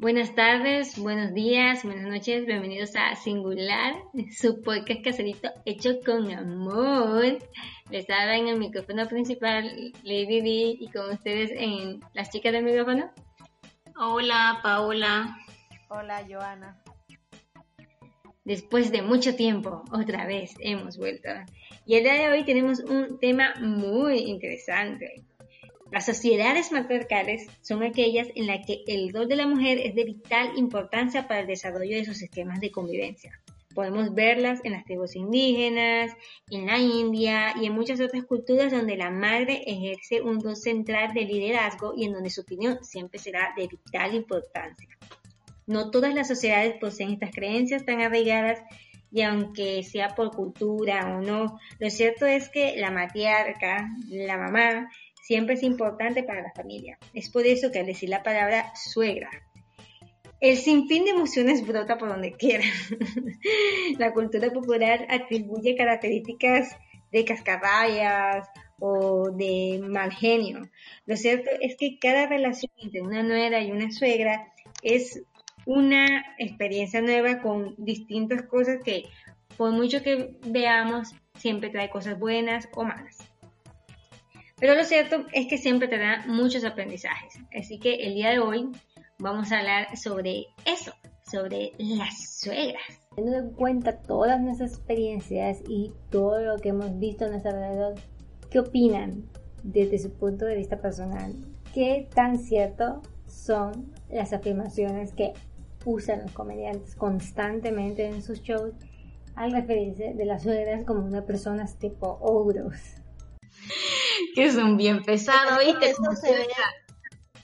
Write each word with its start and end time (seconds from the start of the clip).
Buenas 0.00 0.32
tardes, 0.36 0.96
buenos 0.96 1.34
días, 1.34 1.82
buenas 1.82 2.06
noches, 2.06 2.46
bienvenidos 2.46 2.94
a 2.94 3.16
Singular, 3.16 3.96
su 4.30 4.62
podcast 4.62 5.02
caserito 5.02 5.50
hecho 5.64 5.98
con 6.06 6.30
amor. 6.30 7.38
Les 7.90 8.08
habla 8.08 8.36
en 8.36 8.46
el 8.46 8.60
micrófono 8.60 9.08
principal 9.08 9.92
Lady 10.04 10.40
D 10.40 10.76
y 10.78 10.88
con 10.92 11.10
ustedes 11.10 11.50
en 11.52 11.98
las 12.14 12.30
chicas 12.30 12.52
del 12.52 12.62
micrófono. 12.62 13.10
Hola, 13.98 14.60
Paola. 14.62 15.36
Hola, 15.88 16.24
Joana. 16.30 16.80
Después 18.44 18.92
de 18.92 19.02
mucho 19.02 19.34
tiempo, 19.34 19.82
otra 19.90 20.26
vez 20.26 20.54
hemos 20.60 20.96
vuelto. 20.96 21.28
Y 21.86 21.96
el 21.96 22.04
día 22.04 22.14
de 22.14 22.28
hoy 22.28 22.44
tenemos 22.44 22.78
un 22.78 23.18
tema 23.18 23.52
muy 23.58 24.18
interesante. 24.18 25.24
Las 25.90 26.04
sociedades 26.04 26.70
matriarcales 26.70 27.46
son 27.62 27.82
aquellas 27.82 28.28
en 28.34 28.46
las 28.46 28.66
que 28.66 28.82
el 28.86 29.10
rol 29.12 29.26
de 29.26 29.36
la 29.36 29.46
mujer 29.46 29.78
es 29.78 29.94
de 29.94 30.04
vital 30.04 30.58
importancia 30.58 31.26
para 31.26 31.40
el 31.40 31.46
desarrollo 31.46 31.96
de 31.96 32.04
sus 32.04 32.18
sistemas 32.18 32.60
de 32.60 32.70
convivencia. 32.70 33.40
Podemos 33.74 34.14
verlas 34.14 34.60
en 34.64 34.72
las 34.72 34.84
tribus 34.84 35.16
indígenas, 35.16 36.12
en 36.50 36.66
la 36.66 36.78
India 36.78 37.54
y 37.58 37.66
en 37.66 37.72
muchas 37.72 38.00
otras 38.00 38.24
culturas 38.24 38.70
donde 38.70 38.96
la 38.96 39.10
madre 39.10 39.62
ejerce 39.66 40.20
un 40.20 40.42
rol 40.42 40.56
central 40.56 41.14
de 41.14 41.22
liderazgo 41.22 41.94
y 41.96 42.04
en 42.04 42.12
donde 42.12 42.28
su 42.28 42.42
opinión 42.42 42.84
siempre 42.84 43.18
será 43.18 43.54
de 43.56 43.68
vital 43.68 44.14
importancia. 44.14 44.88
No 45.66 45.90
todas 45.90 46.14
las 46.14 46.28
sociedades 46.28 46.76
poseen 46.78 47.12
estas 47.12 47.30
creencias 47.30 47.86
tan 47.86 48.00
arraigadas 48.00 48.58
y 49.10 49.22
aunque 49.22 49.82
sea 49.84 50.08
por 50.08 50.32
cultura 50.32 51.16
o 51.16 51.22
no, 51.22 51.58
lo 51.78 51.90
cierto 51.90 52.26
es 52.26 52.50
que 52.50 52.76
la 52.76 52.90
matriarca, 52.90 53.88
la 54.08 54.36
mamá, 54.36 54.90
siempre 55.28 55.56
es 55.56 55.62
importante 55.62 56.22
para 56.22 56.40
la 56.40 56.52
familia. 56.52 56.98
Es 57.12 57.28
por 57.28 57.46
eso 57.46 57.70
que 57.70 57.80
al 57.80 57.84
decir 57.84 58.08
la 58.08 58.22
palabra 58.22 58.72
suegra, 58.74 59.28
el 60.40 60.56
sinfín 60.56 61.04
de 61.04 61.10
emociones 61.10 61.66
brota 61.66 61.98
por 61.98 62.08
donde 62.08 62.32
quiera. 62.32 62.64
la 63.98 64.14
cultura 64.14 64.50
popular 64.50 65.06
atribuye 65.10 65.76
características 65.76 66.74
de 67.12 67.26
cascarrayas 67.26 68.48
o 68.80 69.30
de 69.30 69.82
mal 69.86 70.12
genio. 70.12 70.70
Lo 71.04 71.14
cierto 71.14 71.50
es 71.60 71.76
que 71.76 71.98
cada 71.98 72.26
relación 72.26 72.72
entre 72.78 73.02
una 73.02 73.22
nuera 73.22 73.60
y 73.60 73.70
una 73.70 73.90
suegra 73.90 74.50
es 74.82 75.22
una 75.66 76.24
experiencia 76.38 77.02
nueva 77.02 77.42
con 77.42 77.74
distintas 77.76 78.44
cosas 78.44 78.78
que 78.82 79.04
por 79.58 79.72
mucho 79.72 80.02
que 80.02 80.38
veamos 80.46 81.10
siempre 81.34 81.68
trae 81.68 81.90
cosas 81.90 82.18
buenas 82.18 82.66
o 82.72 82.84
malas. 82.84 83.27
Pero 84.60 84.74
lo 84.74 84.84
cierto 84.84 85.24
es 85.32 85.46
que 85.46 85.56
siempre 85.56 85.86
te 85.86 85.98
da 85.98 86.24
muchos 86.26 86.64
aprendizajes. 86.64 87.34
Así 87.56 87.78
que 87.78 88.06
el 88.06 88.14
día 88.14 88.30
de 88.30 88.40
hoy 88.40 88.70
vamos 89.18 89.52
a 89.52 89.58
hablar 89.58 89.96
sobre 89.96 90.46
eso, 90.64 90.92
sobre 91.30 91.72
las 91.78 92.40
suegras. 92.40 92.82
Teniendo 93.14 93.38
en 93.38 93.54
cuenta 93.54 94.00
todas 94.00 94.40
nuestras 94.40 94.72
experiencias 94.72 95.58
y 95.68 95.92
todo 96.10 96.40
lo 96.40 96.58
que 96.58 96.70
hemos 96.70 96.98
visto 96.98 97.24
a 97.24 97.28
nuestro 97.28 97.52
alrededor, 97.52 97.94
¿qué 98.50 98.58
opinan 98.58 99.28
desde 99.62 99.98
su 99.98 100.12
punto 100.12 100.44
de 100.44 100.56
vista 100.56 100.80
personal? 100.80 101.34
¿Qué 101.72 102.08
tan 102.12 102.38
cierto 102.38 103.02
son 103.26 103.92
las 104.08 104.32
afirmaciones 104.32 105.12
que 105.12 105.34
usan 105.84 106.22
los 106.22 106.32
comediantes 106.32 106.96
constantemente 106.96 108.06
en 108.06 108.22
sus 108.22 108.42
shows 108.42 108.74
al 109.36 109.52
referirse 109.52 110.14
de 110.14 110.24
las 110.24 110.42
suegras 110.42 110.84
como 110.84 111.04
unas 111.04 111.24
personas 111.24 111.78
tipo 111.78 112.18
ogros? 112.20 112.74
que 114.34 114.52
son 114.52 114.76
bien 114.76 115.02
pesados, 115.02 115.58
¿viste? 115.58 115.80
Que 115.80 115.90
eso, 115.90 116.12
se 116.20 116.32
ve, 116.32 116.48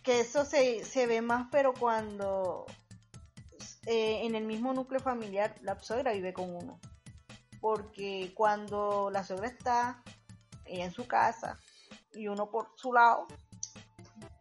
que 0.03 0.21
eso 0.21 0.45
se, 0.45 1.07
ve 1.07 1.23
más, 1.23 1.49
pero 1.51 1.73
cuando 1.75 2.67
eh, 3.87 4.21
en 4.25 4.35
el 4.35 4.45
mismo 4.45 4.73
núcleo 4.73 5.01
familiar 5.01 5.55
la 5.63 5.79
suegra 5.81 6.13
vive 6.13 6.33
con 6.33 6.55
uno. 6.55 6.81
Porque 7.61 8.33
cuando 8.35 9.11
la 9.11 9.25
suegra 9.25 9.49
está 9.49 10.03
ella 10.67 10.85
en 10.85 10.93
su 10.93 11.07
casa 11.07 11.59
y 12.13 12.29
uno 12.29 12.51
por 12.51 12.73
su 12.77 12.93
lado, 12.93 13.27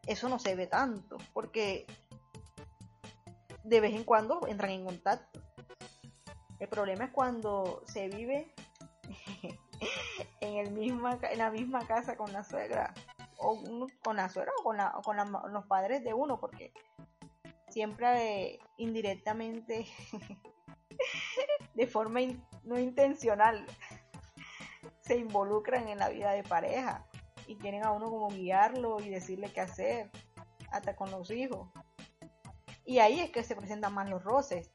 eso 0.06 0.28
no 0.28 0.40
se 0.40 0.56
ve 0.56 0.68
tanto, 0.68 1.18
porque 1.34 1.86
de 3.64 3.80
vez 3.80 3.94
en 3.94 4.04
cuando 4.04 4.42
entran 4.48 4.72
en 4.72 4.86
contacto. 4.86 5.40
El 6.60 6.68
problema 6.68 7.06
es 7.06 7.12
cuando 7.12 7.84
se 7.88 8.10
vive 8.10 8.54
en, 10.44 10.58
el 10.58 10.72
misma, 10.72 11.18
en 11.22 11.38
la 11.38 11.52
misma 11.52 11.88
casa 11.88 12.18
con 12.18 12.32
la 12.34 12.44
suegra, 12.44 12.94
o 13.38 13.62
con 14.04 14.16
la 14.16 14.30
suegra 14.30 14.52
o 14.60 14.64
con, 14.64 14.78
la, 14.78 14.92
con 15.04 15.54
los 15.54 15.66
padres 15.66 16.04
de 16.04 16.14
uno, 16.14 16.40
porque 16.40 16.74
siempre 17.70 18.60
indirectamente, 18.78 19.88
de 21.74 21.88
forma 21.88 22.20
no 22.64 22.78
intencional, 22.78 23.66
se 25.02 25.18
involucran 25.18 25.88
en 25.88 26.00
la 26.00 26.10
vida 26.10 26.32
de 26.32 26.44
pareja 26.44 27.06
y 27.48 27.56
tienen 27.56 27.84
a 27.86 27.92
uno 27.92 28.10
como 28.10 28.30
guiarlo 28.30 29.00
y 29.02 29.10
decirle 29.10 29.52
qué 29.52 29.62
hacer, 29.62 30.12
hasta 30.72 30.96
con 30.96 31.12
los 31.12 31.30
hijos. 31.32 31.70
Y 32.86 33.00
ahí 33.00 33.20
es 33.20 33.32
que 33.32 33.44
se 33.44 33.56
presentan 33.56 33.94
más 33.94 34.10
los 34.10 34.24
roces. 34.24 34.72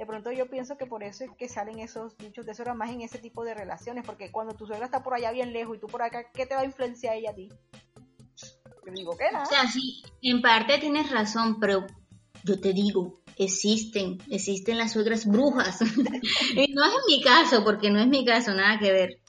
De 0.00 0.06
pronto 0.06 0.32
yo 0.32 0.48
pienso 0.48 0.78
que 0.78 0.86
por 0.86 1.02
eso 1.02 1.24
es 1.24 1.30
que 1.36 1.46
salen 1.46 1.78
esos 1.78 2.16
dichos 2.16 2.46
de 2.46 2.52
eso 2.52 2.64
más 2.74 2.88
en 2.88 3.02
ese 3.02 3.18
tipo 3.18 3.44
de 3.44 3.52
relaciones, 3.52 4.02
porque 4.02 4.30
cuando 4.30 4.54
tu 4.54 4.66
suegra 4.66 4.86
está 4.86 5.02
por 5.02 5.12
allá 5.12 5.30
bien 5.30 5.52
lejos 5.52 5.76
y 5.76 5.78
tú 5.78 5.88
por 5.88 6.00
acá, 6.00 6.24
¿qué 6.32 6.46
te 6.46 6.54
va 6.54 6.62
a 6.62 6.64
influenciar 6.64 7.16
ella 7.16 7.32
a 7.32 7.34
ti? 7.34 7.50
Yo 8.86 8.92
digo 8.94 9.14
que. 9.18 9.26
O 9.26 9.44
sea, 9.44 9.70
sí, 9.70 10.02
en 10.22 10.40
parte 10.40 10.78
tienes 10.78 11.10
razón, 11.10 11.60
pero 11.60 11.86
yo 12.44 12.58
te 12.58 12.72
digo, 12.72 13.20
existen, 13.36 14.16
existen 14.30 14.78
las 14.78 14.92
suegras 14.92 15.26
brujas. 15.26 15.82
y 16.56 16.72
no 16.72 16.82
es 16.86 16.94
mi 17.06 17.20
caso, 17.20 17.62
porque 17.62 17.90
no 17.90 18.00
es 18.00 18.06
mi 18.06 18.24
caso, 18.24 18.54
nada 18.54 18.78
que 18.78 18.92
ver. 18.92 19.20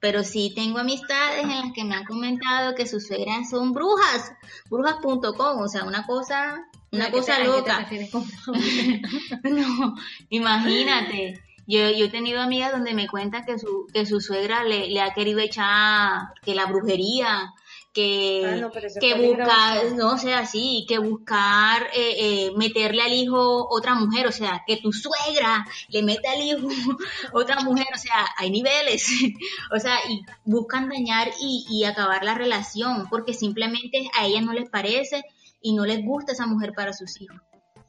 Pero 0.00 0.24
sí 0.24 0.54
tengo 0.54 0.78
amistades 0.78 1.42
en 1.42 1.50
las 1.50 1.74
que 1.74 1.84
me 1.84 1.96
han 1.96 2.06
comentado 2.06 2.74
que 2.74 2.86
sus 2.86 3.08
suegras 3.08 3.50
son 3.50 3.74
brujas, 3.74 4.32
brujas.com, 4.70 5.60
o 5.60 5.68
sea, 5.68 5.84
una 5.84 6.06
cosa 6.06 6.66
una 6.92 7.10
cosa 7.10 7.38
loca. 7.44 7.88
no, 9.44 9.94
imagínate. 10.30 11.42
Yo, 11.66 11.90
yo 11.90 12.06
he 12.06 12.08
tenido 12.08 12.40
amigas 12.40 12.72
donde 12.72 12.94
me 12.94 13.06
cuentan 13.06 13.44
que 13.44 13.58
su, 13.58 13.86
que 13.92 14.06
su 14.06 14.22
suegra 14.22 14.64
le, 14.64 14.88
le 14.88 15.02
ha 15.02 15.12
querido 15.12 15.40
echar 15.40 16.32
que 16.42 16.54
la 16.54 16.64
brujería, 16.64 17.52
que, 17.92 18.62
ah, 18.64 18.70
que 19.00 19.14
buscar, 19.14 19.92
no 19.92 20.12
o 20.12 20.18
sea, 20.18 20.46
sí, 20.46 20.86
que 20.88 20.98
buscar 20.98 21.88
eh, 21.94 22.14
eh, 22.18 22.52
meterle 22.56 23.02
al 23.02 23.12
hijo 23.12 23.66
otra 23.70 23.94
mujer, 23.94 24.26
o 24.26 24.32
sea, 24.32 24.62
que 24.66 24.76
tu 24.76 24.92
suegra 24.92 25.66
le 25.88 26.02
mete 26.02 26.28
al 26.28 26.40
hijo 26.40 26.68
otra 27.32 27.60
mujer, 27.60 27.86
o 27.94 27.98
sea, 27.98 28.26
hay 28.36 28.50
niveles, 28.50 29.08
o 29.74 29.78
sea, 29.78 29.98
y 30.08 30.22
buscan 30.44 30.88
dañar 30.88 31.30
y, 31.40 31.66
y 31.68 31.84
acabar 31.84 32.24
la 32.24 32.34
relación 32.34 33.08
porque 33.10 33.34
simplemente 33.34 34.08
a 34.18 34.26
ella 34.26 34.40
no 34.40 34.52
les 34.52 34.70
parece 34.70 35.24
y 35.60 35.74
no 35.74 35.84
les 35.84 36.04
gusta 36.04 36.32
esa 36.32 36.46
mujer 36.46 36.72
para 36.74 36.92
sus 36.92 37.20
hijos. 37.20 37.40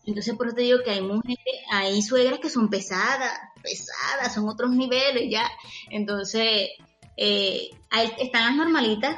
Entonces 0.06 0.35
por 0.35 0.47
eso 0.47 0.56
te 0.56 0.63
digo 0.63 0.80
que 0.84 0.91
hay 0.91 1.02
mujeres, 1.02 1.38
hay 1.72 2.02
suegras 2.02 2.40
que 2.40 2.50
son 2.50 2.69
pesadas, 2.69 3.40
pesadas, 3.62 4.34
son 4.34 4.47
otros 4.50 4.72
niveles 4.72 5.30
ya. 5.30 5.47
Entonces, 5.90 6.69
eh, 7.18 7.69
están 8.18 8.46
las 8.46 8.56
normalitas, 8.56 9.17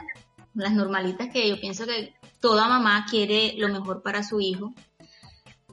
las 0.54 0.74
normalitas 0.74 1.30
que 1.32 1.48
yo 1.48 1.60
pienso 1.60 1.86
que 1.86 2.14
toda 2.40 2.68
mamá 2.68 3.06
quiere 3.10 3.54
lo 3.58 3.70
mejor 3.70 4.02
para 4.02 4.24
su 4.24 4.42
hijo. 4.42 4.74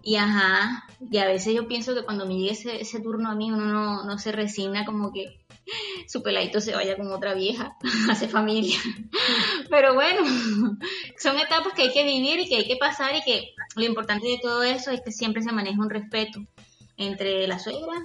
Y 0.03 0.17
ajá, 0.17 0.85
y 1.01 1.19
a 1.19 1.27
veces 1.27 1.55
yo 1.55 1.67
pienso 1.67 1.95
que 1.95 2.05
cuando 2.05 2.25
me 2.27 2.35
llegue 2.35 2.53
ese, 2.53 2.81
ese 2.81 3.01
turno 3.01 3.31
a 3.31 3.35
mí 3.35 3.51
uno 3.51 3.65
no, 3.67 4.05
no 4.05 4.19
se 4.19 4.31
resigna 4.33 4.85
como 4.85 5.13
que 5.13 5.41
su 6.07 6.23
peladito 6.23 6.61
se 6.61 6.75
vaya 6.75 6.97
con 6.97 7.11
otra 7.13 7.35
vieja, 7.35 7.77
hace 8.11 8.29
familia. 8.29 8.79
Pero 9.71 9.95
bueno, 9.95 10.23
son 11.19 11.39
etapas 11.39 11.73
que 11.75 11.83
hay 11.83 11.93
que 11.93 12.05
vivir 12.05 12.41
y 12.41 12.49
que 12.49 12.57
hay 12.57 12.67
que 12.67 12.77
pasar 12.77 13.15
y 13.17 13.23
que 13.23 13.55
lo 13.77 13.85
importante 13.85 14.27
de 14.27 14.39
todo 14.41 14.63
eso 14.63 14.91
es 14.91 15.01
que 15.03 15.13
siempre 15.13 15.43
se 15.43 15.53
maneja 15.53 15.81
un 15.81 15.91
respeto 15.91 16.41
entre 16.97 17.47
la 17.47 17.59
suegra 17.59 18.03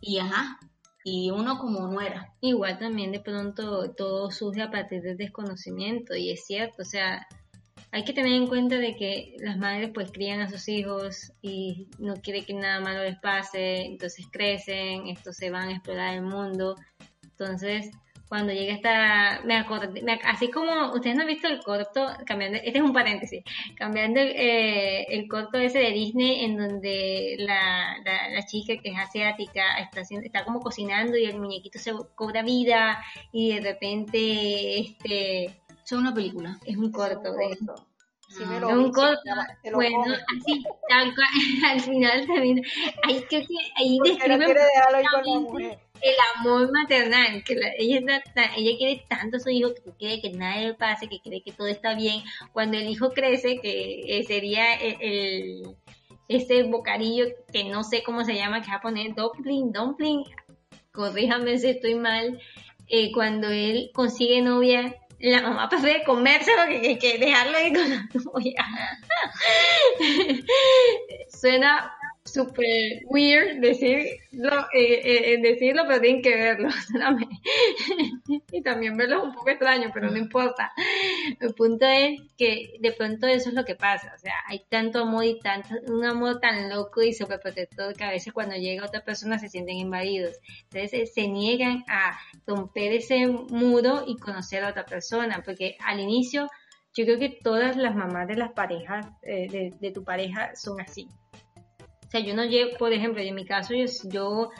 y 0.00 0.18
ajá, 0.18 0.58
y 1.04 1.30
uno 1.30 1.58
como 1.58 1.86
nuera. 1.88 2.34
Igual 2.40 2.78
también 2.78 3.12
de 3.12 3.20
pronto 3.20 3.92
todo 3.92 4.30
surge 4.30 4.62
a 4.62 4.70
partir 4.70 5.02
del 5.02 5.16
desconocimiento 5.16 6.14
y 6.14 6.30
es 6.30 6.44
cierto, 6.44 6.82
o 6.82 6.84
sea, 6.84 7.26
hay 7.92 8.04
que 8.04 8.14
tener 8.14 8.32
en 8.32 8.46
cuenta 8.46 8.78
de 8.78 8.96
que 8.96 9.36
las 9.38 9.58
madres 9.58 9.90
pues 9.92 10.10
crían 10.10 10.40
a 10.40 10.48
sus 10.48 10.66
hijos 10.68 11.30
y 11.42 11.88
no 11.98 12.14
quiere 12.14 12.42
que 12.42 12.54
nada 12.54 12.80
malo 12.80 13.04
les 13.04 13.18
pase, 13.18 13.82
entonces 13.82 14.26
crecen, 14.32 15.08
estos 15.08 15.36
se 15.36 15.50
van 15.50 15.68
a 15.68 15.72
explorar 15.72 16.14
el 16.14 16.22
mundo. 16.22 16.76
Entonces, 17.22 17.90
cuando 18.32 18.54
llega 18.54 18.72
esta, 18.72 19.42
me 19.44 19.58
acuerdo, 19.58 19.92
así 20.24 20.50
como 20.50 20.94
ustedes 20.94 21.16
no 21.16 21.20
han 21.20 21.28
visto 21.28 21.48
el 21.48 21.60
corto, 21.60 22.08
cambiando, 22.24 22.56
este 22.64 22.78
es 22.78 22.82
un 22.82 22.94
paréntesis, 22.94 23.44
cambiando 23.76 24.20
eh, 24.20 25.04
el 25.10 25.28
corto 25.28 25.58
ese 25.58 25.80
de 25.80 25.90
Disney 25.90 26.46
en 26.46 26.56
donde 26.56 27.36
la, 27.40 27.98
la, 28.02 28.42
chica 28.46 28.80
que 28.82 28.88
es 28.88 28.98
asiática 28.98 29.76
está, 29.80 30.00
está 30.00 30.44
como 30.44 30.60
cocinando 30.60 31.18
y 31.18 31.26
el 31.26 31.38
muñequito 31.38 31.78
se 31.78 31.92
cobra 32.14 32.42
vida 32.42 33.04
y 33.32 33.54
de 33.54 33.60
repente, 33.60 34.80
este... 34.80 35.61
Es 35.84 35.92
una 35.92 36.14
película. 36.14 36.58
Es 36.64 36.76
un 36.76 36.90
corto 36.90 37.32
de 37.34 37.46
eso. 37.50 37.74
Sí, 38.28 38.42
ah. 38.46 38.66
un 38.66 38.90
corto, 38.92 39.30
bueno, 39.74 40.04
así, 40.04 40.64
tal 40.88 41.14
cual, 41.14 41.28
al 41.70 41.80
final 41.80 42.26
también, 42.26 42.62
ahí 43.02 43.22
que 43.28 43.46
ahí 43.76 43.98
describe 44.02 44.46
el 46.02 46.14
amor 46.36 46.72
maternal, 46.72 47.44
que 47.44 47.54
ella, 47.78 48.22
ella 48.56 48.76
quiere 48.78 49.04
tanto 49.08 49.36
a 49.36 49.40
su 49.40 49.50
hijo 49.50 49.74
que 49.74 49.92
quiere 49.98 50.20
que 50.22 50.30
nada 50.30 50.62
le 50.62 50.74
pase, 50.74 51.08
que 51.08 51.20
cree 51.20 51.42
que 51.42 51.52
todo 51.52 51.66
está 51.66 51.94
bien. 51.94 52.22
Cuando 52.52 52.78
el 52.78 52.88
hijo 52.88 53.10
crece, 53.10 53.60
que 53.60 54.00
eh, 54.06 54.24
sería 54.24 54.74
el, 54.74 55.76
ese 56.28 56.62
bocarillo 56.64 57.26
que 57.52 57.64
no 57.64 57.84
sé 57.84 58.02
cómo 58.02 58.24
se 58.24 58.34
llama, 58.34 58.62
que 58.62 58.70
va 58.70 58.76
a 58.76 58.82
poner 58.82 59.14
dumpling, 59.14 59.72
dumpling, 59.72 60.24
corríjame 60.92 61.58
si 61.58 61.68
estoy 61.68 61.94
mal, 61.94 62.40
eh, 62.88 63.12
cuando 63.12 63.48
él 63.48 63.90
consigue 63.94 64.42
novia, 64.42 64.96
la 65.30 65.42
mamá 65.42 65.68
prefiere 65.68 66.04
comérselo 66.04 66.66
que, 66.68 66.98
que 66.98 67.18
dejarlo 67.18 67.56
ahí 67.56 67.72
con 67.72 67.88
la 67.88 68.08
novia. 68.12 68.66
Suena 71.28 71.96
super 72.24 73.02
weird 73.06 73.60
decirlo, 73.60 74.66
eh, 74.72 75.34
eh, 75.34 75.38
decirlo, 75.42 75.82
pero 75.86 76.00
tienen 76.00 76.22
que 76.22 76.36
verlo. 76.36 76.68
y 78.52 78.62
también 78.62 78.96
verlo 78.96 79.18
es 79.18 79.22
un 79.24 79.34
poco 79.34 79.50
extraño, 79.50 79.90
pero 79.92 80.10
no 80.10 80.16
importa. 80.16 80.72
El 81.40 81.54
punto 81.54 81.86
es 81.86 82.20
que 82.38 82.74
de 82.80 82.92
pronto 82.92 83.26
eso 83.26 83.48
es 83.48 83.54
lo 83.54 83.64
que 83.64 83.74
pasa. 83.74 84.12
O 84.14 84.18
sea, 84.18 84.34
hay 84.46 84.62
tanto 84.68 85.00
amor 85.00 85.24
y 85.24 85.40
tanto, 85.40 85.74
un 85.88 86.04
amor 86.04 86.40
tan 86.40 86.70
loco 86.70 87.02
y 87.02 87.12
sobreprotector 87.12 87.94
que 87.94 88.04
a 88.04 88.10
veces 88.10 88.32
cuando 88.32 88.56
llega 88.56 88.86
otra 88.86 89.04
persona 89.04 89.38
se 89.38 89.48
sienten 89.48 89.76
invadidos. 89.76 90.36
Entonces 90.70 90.92
eh, 90.92 91.06
se 91.06 91.28
niegan 91.28 91.84
a 91.88 92.18
romper 92.46 92.92
ese 92.92 93.26
muro 93.26 94.04
y 94.06 94.16
conocer 94.16 94.64
a 94.64 94.70
otra 94.70 94.86
persona, 94.86 95.42
porque 95.44 95.76
al 95.84 96.00
inicio 96.00 96.48
yo 96.94 97.04
creo 97.04 97.18
que 97.18 97.30
todas 97.42 97.76
las 97.76 97.96
mamás 97.96 98.28
de 98.28 98.36
las 98.36 98.52
parejas, 98.52 99.06
de, 99.22 99.72
de 99.80 99.90
tu 99.92 100.04
pareja, 100.04 100.54
son 100.54 100.78
así 100.78 101.08
sea, 102.12 102.20
yo 102.20 102.34
no 102.34 102.44
llevo, 102.44 102.76
por 102.78 102.92
ejemplo, 102.92 103.22
en 103.22 103.34
mi 103.34 103.44
caso, 103.44 103.74
yo, 103.74 103.86
yo 104.04 104.50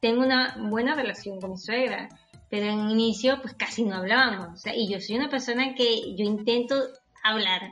tengo 0.00 0.22
una 0.22 0.56
buena 0.58 0.94
relación 0.94 1.40
con 1.40 1.52
mi 1.52 1.58
suegra, 1.58 2.08
pero 2.50 2.66
en 2.66 2.90
inicio 2.90 3.40
pues 3.40 3.54
casi 3.54 3.84
no 3.84 3.96
hablábamos. 3.96 4.48
O 4.54 4.56
sea, 4.56 4.74
y 4.74 4.90
yo 4.90 5.00
soy 5.00 5.16
una 5.16 5.28
persona 5.28 5.74
que 5.74 6.16
yo 6.16 6.24
intento 6.24 6.74
hablar. 7.22 7.62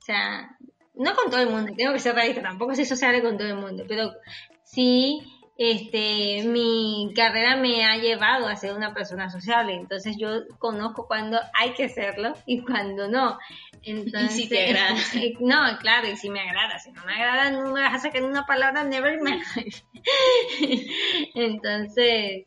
O 0.00 0.04
sea, 0.04 0.56
no 0.94 1.14
con 1.14 1.30
todo 1.30 1.40
el 1.40 1.50
mundo, 1.50 1.72
tengo 1.76 1.92
que 1.92 2.00
ser 2.00 2.14
realista, 2.14 2.42
tampoco 2.42 2.74
soy 2.74 2.86
sociable 2.86 3.22
con 3.22 3.38
todo 3.38 3.48
el 3.48 3.56
mundo, 3.56 3.84
pero 3.86 4.12
sí 4.64 5.20
este, 5.62 6.42
mi 6.44 7.12
carrera 7.14 7.54
me 7.54 7.84
ha 7.84 7.98
llevado 7.98 8.46
a 8.46 8.56
ser 8.56 8.72
una 8.72 8.94
persona 8.94 9.28
sociable, 9.28 9.74
entonces 9.74 10.16
yo 10.18 10.46
conozco 10.58 11.06
cuando 11.06 11.38
hay 11.52 11.74
que 11.74 11.90
serlo 11.90 12.32
y 12.46 12.62
cuando 12.62 13.08
no. 13.08 13.38
Entonces, 13.82 14.38
y 14.38 14.42
si 14.44 14.48
te 14.48 14.70
agrada. 14.70 14.96
No, 15.40 15.78
claro, 15.78 16.08
y 16.08 16.16
si 16.16 16.30
me 16.30 16.40
agrada, 16.40 16.78
si 16.78 16.92
no 16.92 17.04
me 17.04 17.12
agrada, 17.12 17.50
no 17.50 17.72
me 17.72 17.82
vas 17.82 17.92
a 17.92 17.98
sacar 17.98 18.22
una 18.22 18.46
palabra 18.46 18.84
never 18.84 19.18
life. 19.22 19.84
Entonces, 21.34 22.46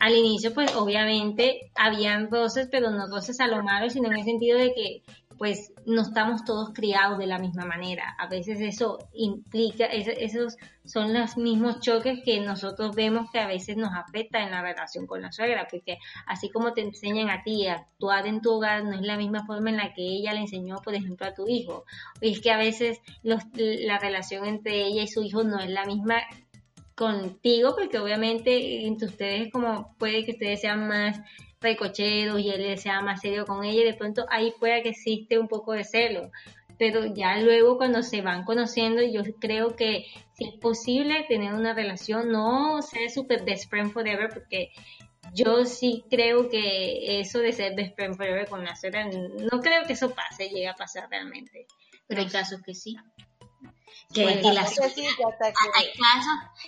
al 0.00 0.16
inicio, 0.16 0.54
pues 0.54 0.74
obviamente 0.74 1.70
habían 1.74 2.30
roces, 2.30 2.66
pero 2.72 2.90
no 2.90 3.08
roces 3.08 3.40
a 3.40 3.46
lo 3.46 3.62
malo, 3.62 3.90
sino 3.90 4.08
en 4.08 4.16
el 4.16 4.24
sentido 4.24 4.58
de 4.58 4.72
que 4.72 5.02
pues 5.38 5.72
no 5.86 6.02
estamos 6.02 6.44
todos 6.44 6.70
criados 6.72 7.18
de 7.18 7.26
la 7.26 7.38
misma 7.38 7.64
manera. 7.64 8.14
A 8.18 8.28
veces 8.28 8.60
eso 8.60 8.98
implica, 9.12 9.86
esos 9.86 10.56
son 10.84 11.12
los 11.12 11.36
mismos 11.36 11.80
choques 11.80 12.20
que 12.24 12.40
nosotros 12.40 12.94
vemos 12.94 13.30
que 13.30 13.40
a 13.40 13.46
veces 13.46 13.76
nos 13.76 13.92
afecta 13.94 14.42
en 14.42 14.50
la 14.50 14.62
relación 14.62 15.06
con 15.06 15.22
la 15.22 15.32
suegra, 15.32 15.66
porque 15.70 15.98
así 16.26 16.50
como 16.50 16.72
te 16.72 16.82
enseñan 16.82 17.30
a 17.30 17.42
ti 17.42 17.66
a 17.66 17.74
actuar 17.74 18.26
en 18.26 18.40
tu 18.40 18.52
hogar, 18.52 18.84
no 18.84 18.94
es 18.94 19.02
la 19.02 19.16
misma 19.16 19.46
forma 19.46 19.70
en 19.70 19.78
la 19.78 19.92
que 19.92 20.02
ella 20.02 20.32
le 20.32 20.40
enseñó, 20.40 20.76
por 20.82 20.94
ejemplo, 20.94 21.26
a 21.26 21.34
tu 21.34 21.48
hijo. 21.48 21.84
Es 22.20 22.40
que 22.40 22.50
a 22.50 22.58
veces 22.58 23.00
la 23.22 23.98
relación 23.98 24.46
entre 24.46 24.82
ella 24.86 25.02
y 25.02 25.08
su 25.08 25.22
hijo 25.22 25.42
no 25.42 25.58
es 25.58 25.70
la 25.70 25.84
misma 25.84 26.16
contigo, 26.94 27.74
porque 27.76 27.98
obviamente 27.98 28.86
entre 28.86 29.08
ustedes 29.08 29.50
como 29.50 29.96
puede 29.98 30.24
que 30.24 30.32
ustedes 30.32 30.60
sean 30.60 30.86
más 30.86 31.20
recocheros 31.64 32.40
y 32.40 32.50
él 32.50 32.78
sea 32.78 33.00
más 33.00 33.20
serio 33.20 33.44
con 33.44 33.64
ella 33.64 33.80
y 33.80 33.84
de 33.84 33.94
pronto 33.94 34.24
ahí 34.30 34.52
pueda 34.60 34.82
que 34.82 34.90
existe 34.90 35.38
un 35.38 35.48
poco 35.48 35.72
de 35.72 35.82
celo. 35.82 36.30
Pero 36.78 37.06
ya 37.06 37.38
luego 37.38 37.76
cuando 37.76 38.02
se 38.02 38.20
van 38.20 38.44
conociendo, 38.44 39.02
yo 39.02 39.22
creo 39.40 39.74
que 39.76 40.06
si 40.34 40.44
es 40.44 40.54
posible 40.60 41.24
tener 41.28 41.54
una 41.54 41.74
relación, 41.74 42.30
no 42.30 42.82
ser 42.82 43.10
super 43.10 43.44
best 43.44 43.70
friend 43.70 43.92
forever, 43.92 44.28
porque 44.32 44.70
yo 45.32 45.64
sí 45.64 46.04
creo 46.10 46.48
que 46.48 47.20
eso 47.20 47.38
de 47.38 47.52
ser 47.52 47.74
best 47.74 47.94
friend 47.94 48.16
forever 48.16 48.48
con 48.48 48.64
la 48.64 48.76
suegra, 48.76 49.06
no 49.06 49.60
creo 49.60 49.84
que 49.86 49.92
eso 49.94 50.14
pase, 50.14 50.48
llegue 50.48 50.68
a 50.68 50.74
pasar 50.74 51.08
realmente. 51.08 51.66
Pero 52.06 52.20
hay 52.20 52.28
casos 52.28 52.60
que 52.62 52.74
sí. 52.74 52.96
Que, 54.12 54.26
hay 54.26 54.42
casos, 54.42 54.92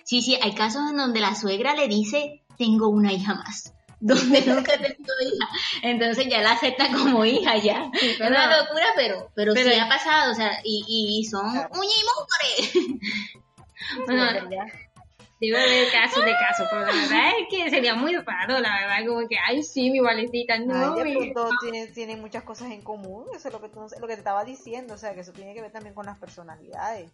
sí, 0.04 0.22
sí, 0.22 0.38
hay 0.40 0.54
casos 0.54 0.90
en 0.90 0.96
donde 0.96 1.20
la 1.20 1.34
suegra 1.34 1.74
le 1.74 1.88
dice, 1.88 2.42
tengo 2.56 2.88
una 2.88 3.12
hija 3.12 3.34
más 3.34 3.75
donde 4.00 4.40
nunca 4.46 4.74
he 4.74 4.78
tenido 4.78 5.14
hija. 5.22 5.48
Entonces 5.82 6.26
ya 6.28 6.42
la 6.42 6.52
acepta 6.52 6.88
como 6.88 7.24
hija 7.24 7.56
ya. 7.56 7.90
es 8.00 8.20
una 8.20 8.58
locura, 8.58 8.86
pero, 8.94 9.30
pero, 9.34 9.54
sí 9.54 9.72
ha 9.74 9.88
pasado, 9.88 10.32
o 10.32 10.34
sea, 10.34 10.60
y, 10.64 10.84
y 10.88 11.24
son 11.24 11.50
claro. 11.50 11.70
uña 11.74 11.92
bueno, 14.06 14.24
debe 15.40 15.58
haber 15.58 15.92
casos 15.92 16.24
de 16.24 16.32
casos, 16.32 16.66
pero 16.70 16.82
la 16.82 16.92
verdad 16.92 17.30
es 17.40 17.48
que 17.50 17.70
sería 17.70 17.94
muy 17.94 18.16
raro, 18.16 18.58
la 18.58 18.80
verdad, 18.80 19.06
como 19.06 19.28
que, 19.28 19.36
ay, 19.38 19.62
sí, 19.62 19.90
mi 19.90 20.00
valecita, 20.00 20.58
no. 20.58 20.94
Ay, 20.94 21.14
de 21.14 21.32
pronto 21.32 21.50
tienen, 21.92 22.20
muchas 22.20 22.42
cosas 22.42 22.70
en 22.70 22.82
común, 22.82 23.26
eso 23.34 23.48
es 23.48 23.54
lo 23.54 23.60
que, 23.60 23.68
tú, 23.68 23.86
lo 24.00 24.06
que 24.06 24.14
te 24.14 24.20
estaba 24.20 24.44
diciendo, 24.44 24.94
o 24.94 24.98
sea, 24.98 25.14
que 25.14 25.20
eso 25.20 25.32
tiene 25.32 25.54
que 25.54 25.60
ver 25.60 25.72
también 25.72 25.94
con 25.94 26.06
las 26.06 26.18
personalidades 26.18 27.10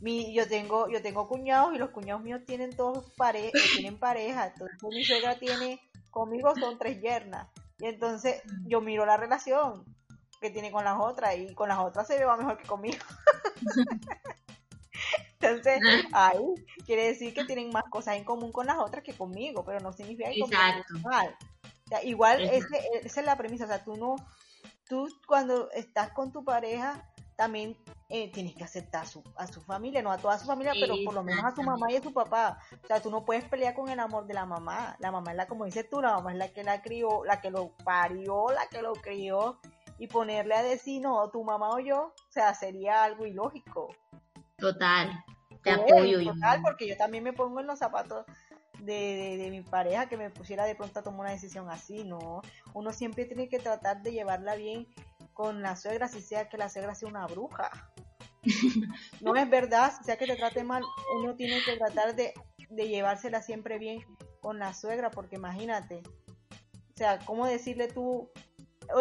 mi, 0.00 0.34
yo 0.34 0.48
tengo 0.48 0.88
yo 0.88 1.02
tengo 1.02 1.28
cuñados 1.28 1.74
y 1.74 1.78
los 1.78 1.90
cuñados 1.90 2.22
míos 2.22 2.42
tienen 2.46 2.74
todos 2.74 3.10
pare, 3.16 3.48
eh, 3.48 3.52
tienen 3.74 3.98
pareja. 3.98 4.48
Entonces 4.48 4.78
mi 4.82 5.04
suegra 5.04 5.38
tiene 5.38 5.80
conmigo 6.10 6.54
son 6.58 6.78
tres 6.78 7.00
yernas. 7.00 7.48
Y 7.78 7.86
entonces 7.86 8.42
yo 8.66 8.80
miro 8.80 9.04
la 9.04 9.16
relación 9.16 9.84
que 10.40 10.50
tiene 10.50 10.70
con 10.70 10.84
las 10.84 10.98
otras 10.98 11.36
y 11.36 11.54
con 11.54 11.68
las 11.68 11.78
otras 11.78 12.06
se 12.06 12.18
ve 12.18 12.26
mejor 12.36 12.58
que 12.58 12.66
conmigo. 12.66 12.98
Entonces 15.40 15.80
ahí 16.12 16.54
quiere 16.86 17.08
decir 17.08 17.34
que 17.34 17.44
tienen 17.44 17.70
más 17.70 17.84
cosas 17.90 18.16
en 18.16 18.24
común 18.24 18.50
con 18.52 18.66
las 18.66 18.78
otras 18.78 19.04
que 19.04 19.12
conmigo 19.12 19.64
pero 19.64 19.80
no 19.80 19.92
significa 19.92 20.30
que 20.30 20.40
mal. 21.02 21.36
Igual 22.02 22.40
ese, 22.40 22.80
esa 23.02 23.20
es 23.20 23.26
la 23.26 23.36
premisa. 23.36 23.64
O 23.64 23.68
sea 23.68 23.84
tú 23.84 23.96
no 23.96 24.16
tú 24.88 25.08
cuando 25.26 25.70
estás 25.72 26.12
con 26.12 26.32
tu 26.32 26.44
pareja 26.44 27.08
también 27.36 27.76
eh, 28.08 28.30
tienes 28.32 28.54
que 28.54 28.64
aceptar 28.64 29.02
a 29.02 29.06
su, 29.06 29.22
a 29.36 29.46
su 29.46 29.60
familia, 29.60 30.02
no 30.02 30.10
a 30.10 30.18
toda 30.18 30.38
su 30.38 30.46
familia, 30.46 30.72
pero 30.78 30.94
por 31.04 31.14
lo 31.14 31.22
menos 31.22 31.44
a 31.44 31.54
su 31.54 31.62
mamá 31.62 31.90
y 31.90 31.96
a 31.96 32.02
su 32.02 32.12
papá. 32.12 32.58
O 32.82 32.86
sea, 32.86 33.00
tú 33.00 33.10
no 33.10 33.24
puedes 33.24 33.44
pelear 33.44 33.74
con 33.74 33.88
el 33.88 34.00
amor 34.00 34.26
de 34.26 34.34
la 34.34 34.46
mamá. 34.46 34.96
La 34.98 35.12
mamá 35.12 35.32
es 35.32 35.36
la, 35.36 35.46
como 35.46 35.66
dices 35.66 35.88
tú, 35.88 36.00
la 36.00 36.14
mamá 36.14 36.32
es 36.32 36.38
la 36.38 36.48
que 36.48 36.64
la 36.64 36.82
crió, 36.82 37.24
la 37.24 37.40
que 37.40 37.50
lo 37.50 37.72
parió, 37.84 38.46
la 38.50 38.66
que 38.68 38.82
lo 38.82 38.94
crió. 38.94 39.60
Y 39.98 40.08
ponerle 40.08 40.54
a 40.54 40.62
decir, 40.62 41.00
no, 41.00 41.30
tu 41.30 41.42
mamá 41.42 41.70
o 41.70 41.78
yo, 41.78 42.14
o 42.14 42.32
sea, 42.32 42.54
sería 42.54 43.04
algo 43.04 43.26
ilógico. 43.26 43.94
Total, 44.58 45.24
te 45.62 45.70
apoyo. 45.70 46.22
Total, 46.22 46.60
porque 46.62 46.86
yo 46.86 46.96
también 46.96 47.24
me 47.24 47.32
pongo 47.32 47.60
en 47.60 47.66
los 47.66 47.78
zapatos 47.78 48.26
de, 48.80 49.36
de, 49.38 49.50
mi 49.50 49.62
pareja 49.62 50.06
que 50.06 50.18
me 50.18 50.30
pusiera 50.30 50.64
de 50.64 50.74
pronto 50.74 51.00
a 51.00 51.02
tomar 51.02 51.20
una 51.20 51.30
decisión 51.30 51.70
así, 51.70 52.04
¿no? 52.04 52.42
Uno 52.74 52.92
siempre 52.92 53.24
tiene 53.24 53.48
que 53.48 53.58
tratar 53.58 54.02
de 54.02 54.12
llevarla 54.12 54.54
bien 54.54 54.86
con 55.36 55.60
la 55.60 55.76
suegra, 55.76 56.08
si 56.08 56.22
sea 56.22 56.48
que 56.48 56.56
la 56.56 56.70
suegra 56.70 56.94
sea 56.94 57.08
una 57.08 57.26
bruja. 57.26 57.70
no 59.20 59.36
es 59.36 59.50
verdad, 59.50 59.92
si 59.96 60.04
sea 60.04 60.16
que 60.16 60.26
te 60.26 60.34
trate 60.34 60.64
mal, 60.64 60.82
uno 61.18 61.36
tiene 61.36 61.62
que 61.62 61.76
tratar 61.76 62.16
de, 62.16 62.32
de 62.70 62.88
llevársela 62.88 63.42
siempre 63.42 63.78
bien 63.78 64.00
con 64.40 64.58
la 64.58 64.72
suegra, 64.72 65.10
porque 65.10 65.36
imagínate, 65.36 66.02
o 66.48 66.96
sea, 66.96 67.18
¿cómo 67.18 67.46
decirle 67.46 67.88
tú, 67.88 68.30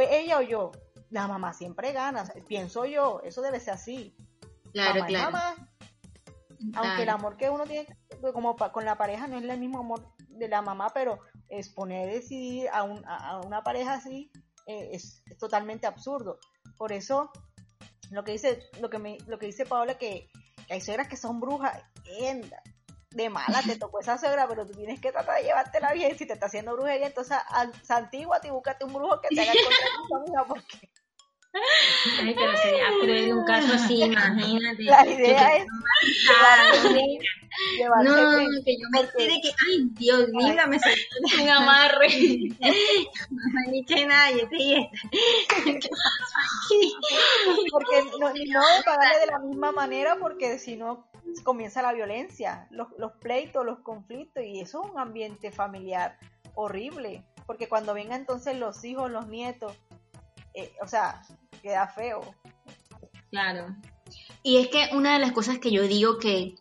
ella 0.10 0.40
o 0.40 0.42
yo? 0.42 0.72
La 1.10 1.28
mamá 1.28 1.54
siempre 1.54 1.94
gana, 1.94 2.26
pienso 2.48 2.86
yo, 2.86 3.22
eso 3.24 3.42
debe 3.42 3.62
ser 3.62 3.76
así. 3.76 4.14
Claro, 4.74 5.06
claro. 5.06 5.38
Aunque 6.76 7.04
el 7.04 7.10
amor 7.10 7.38
que 7.38 7.50
uno 7.50 7.64
tiene 7.64 7.88
como 8.34 8.58
con 8.58 8.84
la 8.84 8.98
pareja 8.98 9.28
no 9.28 9.38
es 9.38 9.44
el 9.46 9.60
mismo 9.60 9.80
amor 9.80 10.14
de 10.28 10.50
la 10.50 10.62
mamá, 10.62 10.90
pero 10.94 11.20
exponer 11.48 12.12
decidir 12.12 12.68
a, 12.74 12.84
un, 12.84 13.02
a 13.08 13.40
una 13.46 13.64
pareja 13.64 13.94
así 13.94 14.32
eh, 14.66 14.90
es, 14.94 15.24
totalmente 15.40 15.88
absurdo. 15.88 16.40
Por 16.78 16.92
eso, 16.92 17.32
lo 18.12 18.24
que 18.24 18.34
dice, 18.34 18.60
lo 18.80 18.90
que 18.90 19.00
me, 19.00 19.18
lo 19.28 19.38
que 19.38 19.48
dice 19.48 19.66
Paola, 19.66 19.98
que, 19.98 20.30
hay 20.70 20.82
suegras 20.82 21.08
que 21.08 21.18
son 21.18 21.40
brujas, 21.40 21.84
de 23.12 23.30
mala 23.30 23.62
te 23.62 23.78
tocó 23.78 24.02
esa 24.02 24.18
suegra, 24.18 24.48
pero 24.48 24.66
tú 24.66 24.74
tienes 24.74 25.00
que 25.00 25.12
tratar 25.12 25.38
de 25.38 25.44
llevártela 25.44 25.94
bien. 25.94 26.18
Si 26.18 26.26
te 26.26 26.34
está 26.34 26.48
haciendo 26.48 26.74
brujería, 26.74 27.08
entonces 27.08 27.38
santíguate 27.84 28.50
y 28.50 28.52
búscate 28.52 28.84
un 28.84 28.94
brujo 28.94 29.22
que 29.22 29.34
te 29.34 29.42
haga 29.42 29.54
contra 29.64 29.88
tu 29.96 30.08
familia 30.08 30.44
porque 30.48 30.90
Ay, 32.22 32.36
pero 32.36 32.58
sería 32.58 32.86
cruel 33.02 33.34
un 33.34 33.46
caso 33.46 33.74
así, 33.74 34.04
imagínate. 34.04 34.84
La 34.84 35.06
idea 35.08 35.58
es 35.58 35.66
no, 38.04 38.38
que 38.64 38.78
yo 38.78 38.90
me 38.92 39.02
que, 39.42 39.52
ay, 39.68 39.88
Dios, 39.92 40.30
líbrame, 40.30 40.78
me 41.38 41.52
amarre. 41.52 42.08
no 43.30 43.86
que 43.88 44.06
nadie, 44.06 44.48
Porque 47.72 48.04
no, 48.20 48.30
no 48.30 48.34
de 48.34 48.84
pagarle 48.84 49.20
de 49.20 49.28
la 49.28 49.40
misma 49.40 49.72
manera, 49.72 50.18
porque 50.20 50.60
si 50.60 50.76
no 50.76 51.08
comienza 51.44 51.82
la 51.82 51.94
violencia, 51.94 52.68
los, 52.72 52.90
los 52.98 53.14
pleitos, 53.14 53.66
los 53.66 53.80
conflictos, 53.80 54.44
y 54.44 54.60
eso 54.60 54.84
es 54.84 54.92
un 54.92 55.00
ambiente 55.00 55.52
familiar 55.52 56.18
horrible. 56.56 57.24
Porque 57.46 57.70
cuando 57.70 57.94
vengan 57.94 58.22
entonces 58.22 58.58
los 58.58 58.84
hijos, 58.84 59.12
los 59.12 59.28
nietos, 59.28 59.74
eh, 60.54 60.74
o 60.82 60.88
sea, 60.88 61.22
queda 61.66 61.88
feo. 61.88 62.22
Claro. 63.32 63.76
Y 64.44 64.58
es 64.58 64.68
que 64.68 64.90
una 64.94 65.14
de 65.14 65.20
las 65.20 65.32
cosas 65.32 65.58
que 65.58 65.72
yo 65.72 65.88
digo 65.88 66.20
que, 66.20 66.54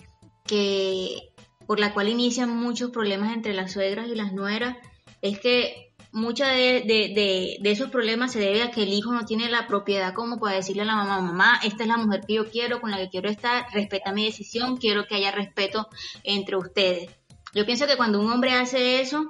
que 0.46 1.34
por 1.66 1.78
la 1.78 1.92
cual 1.92 2.08
inician 2.08 2.48
muchos 2.56 2.90
problemas 2.90 3.34
entre 3.34 3.52
las 3.52 3.72
suegras 3.72 4.08
y 4.08 4.14
las 4.14 4.32
nueras 4.32 4.78
es 5.20 5.38
que 5.40 5.92
muchos 6.10 6.46
de, 6.46 7.58
esos 7.64 7.90
problemas 7.90 8.32
se 8.32 8.38
debe 8.38 8.62
a 8.62 8.70
que 8.70 8.84
el 8.84 8.94
hijo 8.94 9.12
no 9.12 9.26
tiene 9.26 9.50
la 9.50 9.66
propiedad 9.66 10.14
como 10.14 10.38
para 10.38 10.56
decirle 10.56 10.82
a 10.82 10.86
la 10.86 10.96
mamá, 10.96 11.20
mamá, 11.20 11.60
esta 11.62 11.82
es 11.82 11.88
la 11.88 11.98
mujer 11.98 12.22
que 12.26 12.34
yo 12.34 12.50
quiero, 12.50 12.80
con 12.80 12.90
la 12.90 12.96
que 12.96 13.10
quiero 13.10 13.28
estar, 13.28 13.66
respeta 13.74 14.12
mi 14.12 14.24
decisión, 14.24 14.78
quiero 14.78 15.06
que 15.06 15.16
haya 15.16 15.32
respeto 15.32 15.88
entre 16.22 16.56
ustedes. 16.56 17.10
Yo 17.52 17.66
pienso 17.66 17.86
que 17.86 17.98
cuando 17.98 18.20
un 18.20 18.30
hombre 18.30 18.52
hace 18.52 19.02
eso, 19.02 19.28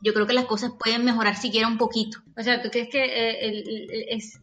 yo 0.00 0.14
creo 0.14 0.26
que 0.26 0.32
las 0.32 0.46
cosas 0.46 0.72
pueden 0.78 1.04
mejorar 1.04 1.36
siquiera 1.36 1.68
un 1.68 1.78
poquito. 1.78 2.18
O 2.36 2.42
sea, 2.42 2.62
¿tú 2.62 2.70
crees 2.70 2.88
que 2.88 3.04
eh, 3.04 4.06
es, 4.10 4.40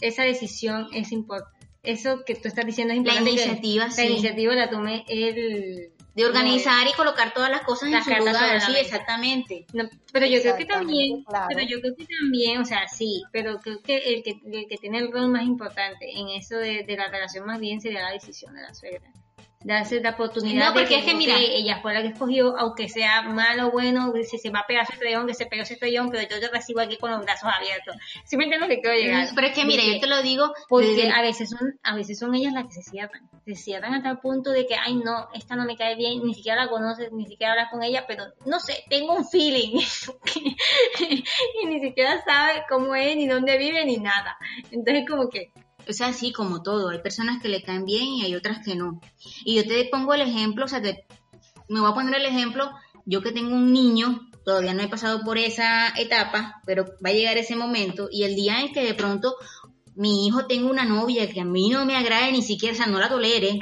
esa 0.00 0.22
decisión 0.22 0.88
es 0.92 1.12
importante? 1.12 1.56
Eso 1.82 2.24
que 2.24 2.34
tú 2.34 2.48
estás 2.48 2.66
diciendo 2.66 2.92
es 2.92 2.98
importante. 2.98 3.30
La 3.30 3.30
iniciativa, 3.30 3.88
La 3.96 4.04
iniciativa 4.04 4.54
la 4.54 4.70
tomé 4.70 5.04
el... 5.08 5.92
De 6.16 6.24
organizar 6.24 6.86
y 6.88 6.94
colocar 6.94 7.34
todas 7.34 7.50
las 7.50 7.60
cosas 7.60 7.92
en 7.92 8.02
su 8.02 8.10
lugar, 8.10 8.58
sí, 8.62 8.72
exactamente. 8.74 9.66
pero 10.10 10.24
yo 10.24 10.40
creo 10.40 10.56
que 10.56 10.64
también, 10.64 11.22
pero 11.46 11.60
yo 11.60 11.78
creo 11.82 11.94
que 11.94 12.06
también, 12.06 12.62
o 12.62 12.64
sea, 12.64 12.88
sí, 12.88 13.22
pero 13.32 13.60
creo 13.60 13.82
que 13.82 13.98
el 13.98 14.22
que, 14.22 14.40
el 14.50 14.66
que 14.66 14.78
tiene 14.78 14.96
el 14.96 15.12
rol 15.12 15.28
más 15.28 15.42
importante 15.42 16.10
en 16.18 16.28
eso 16.28 16.56
de, 16.56 16.84
de 16.84 16.96
la 16.96 17.10
relación 17.10 17.44
más 17.44 17.60
bien 17.60 17.82
sería 17.82 18.00
la 18.00 18.12
decisión 18.12 18.54
de 18.54 18.62
la 18.62 18.72
suegra 18.72 19.12
darse 19.66 20.00
la 20.00 20.10
oportunidad 20.10 20.68
no, 20.68 20.74
porque 20.74 20.84
de 20.84 20.88
que, 20.88 20.98
es 21.00 21.04
que 21.04 21.14
mira, 21.14 21.34
ella 21.38 21.80
fue 21.82 21.92
la 21.92 22.00
que 22.00 22.08
escogió, 22.08 22.56
aunque 22.56 22.88
sea 22.88 23.22
malo 23.22 23.66
o 23.66 23.70
bueno, 23.72 24.12
si 24.22 24.38
se 24.38 24.50
va 24.50 24.60
a 24.60 24.66
pegar 24.66 24.84
ese 24.84 24.92
estrellón, 24.92 25.26
que 25.26 25.34
se 25.34 25.46
pegue 25.46 25.62
ese 25.62 25.74
estrellón, 25.74 26.10
pero 26.10 26.22
yo 26.22 26.38
te 26.38 26.48
recibo 26.48 26.80
aquí 26.80 26.96
con 26.96 27.10
los 27.10 27.20
brazos 27.22 27.50
abiertos. 27.52 27.96
¿Sí 28.24 28.36
me 28.36 28.44
entiendes 28.44 28.68
que 28.68 28.80
quiero 28.80 28.96
llegar? 28.96 29.28
Pero 29.34 29.46
es 29.48 29.54
que 29.54 29.64
mira, 29.64 29.82
yo 29.82 29.98
te 29.98 30.06
lo 30.06 30.22
digo 30.22 30.54
porque 30.68 31.10
a 31.10 31.20
veces 31.20 31.50
son 31.50 31.80
a 31.82 31.96
veces 31.96 32.18
son 32.18 32.34
ellas 32.36 32.52
las 32.52 32.66
que 32.66 32.74
se 32.74 32.82
cierran, 32.82 33.28
se 33.44 33.56
cierran 33.56 33.94
hasta 33.94 34.10
el 34.10 34.18
punto 34.18 34.50
de 34.50 34.66
que, 34.66 34.76
ay 34.76 34.94
no, 34.94 35.28
esta 35.34 35.56
no 35.56 35.64
me 35.64 35.76
cae 35.76 35.96
bien, 35.96 36.24
ni 36.24 36.34
siquiera 36.34 36.64
la 36.64 36.70
conoces, 36.70 37.10
ni 37.10 37.26
siquiera 37.26 37.54
hablas 37.54 37.70
con 37.70 37.82
ella, 37.82 38.04
pero 38.06 38.24
no 38.46 38.60
sé, 38.60 38.84
tengo 38.88 39.14
un 39.14 39.28
feeling 39.28 39.80
y 41.00 41.66
ni 41.66 41.80
siquiera 41.80 42.22
sabe 42.24 42.62
cómo 42.68 42.94
es, 42.94 43.16
ni 43.16 43.26
dónde 43.26 43.58
vive, 43.58 43.84
ni 43.84 43.96
nada. 43.96 44.38
Entonces 44.70 45.04
como 45.08 45.28
que 45.28 45.50
o 45.88 45.92
sea, 45.92 46.12
sí, 46.12 46.32
como 46.32 46.62
todo, 46.62 46.88
hay 46.88 47.00
personas 47.00 47.40
que 47.40 47.48
le 47.48 47.62
caen 47.62 47.84
bien 47.84 48.04
y 48.04 48.24
hay 48.24 48.34
otras 48.34 48.64
que 48.64 48.74
no. 48.74 49.00
Y 49.44 49.54
yo 49.56 49.66
te 49.66 49.88
pongo 49.90 50.14
el 50.14 50.22
ejemplo, 50.22 50.64
o 50.64 50.68
sea, 50.68 50.82
que 50.82 51.06
me 51.68 51.80
voy 51.80 51.90
a 51.90 51.94
poner 51.94 52.14
el 52.14 52.26
ejemplo, 52.26 52.70
yo 53.04 53.22
que 53.22 53.32
tengo 53.32 53.54
un 53.54 53.72
niño, 53.72 54.28
todavía 54.44 54.74
no 54.74 54.82
he 54.82 54.88
pasado 54.88 55.22
por 55.24 55.38
esa 55.38 55.88
etapa, 55.96 56.60
pero 56.64 56.84
va 57.04 57.10
a 57.10 57.12
llegar 57.12 57.36
ese 57.36 57.56
momento 57.56 58.08
y 58.10 58.24
el 58.24 58.34
día 58.34 58.60
en 58.60 58.72
que 58.72 58.84
de 58.84 58.94
pronto 58.94 59.36
mi 59.94 60.26
hijo 60.26 60.46
tenga 60.46 60.70
una 60.70 60.84
novia 60.84 61.28
que 61.28 61.40
a 61.40 61.44
mí 61.44 61.70
no 61.70 61.84
me 61.84 61.96
agrade 61.96 62.32
ni 62.32 62.42
siquiera, 62.42 62.74
o 62.74 62.76
sea, 62.76 62.86
no 62.86 62.98
la 62.98 63.08
tolere, 63.08 63.58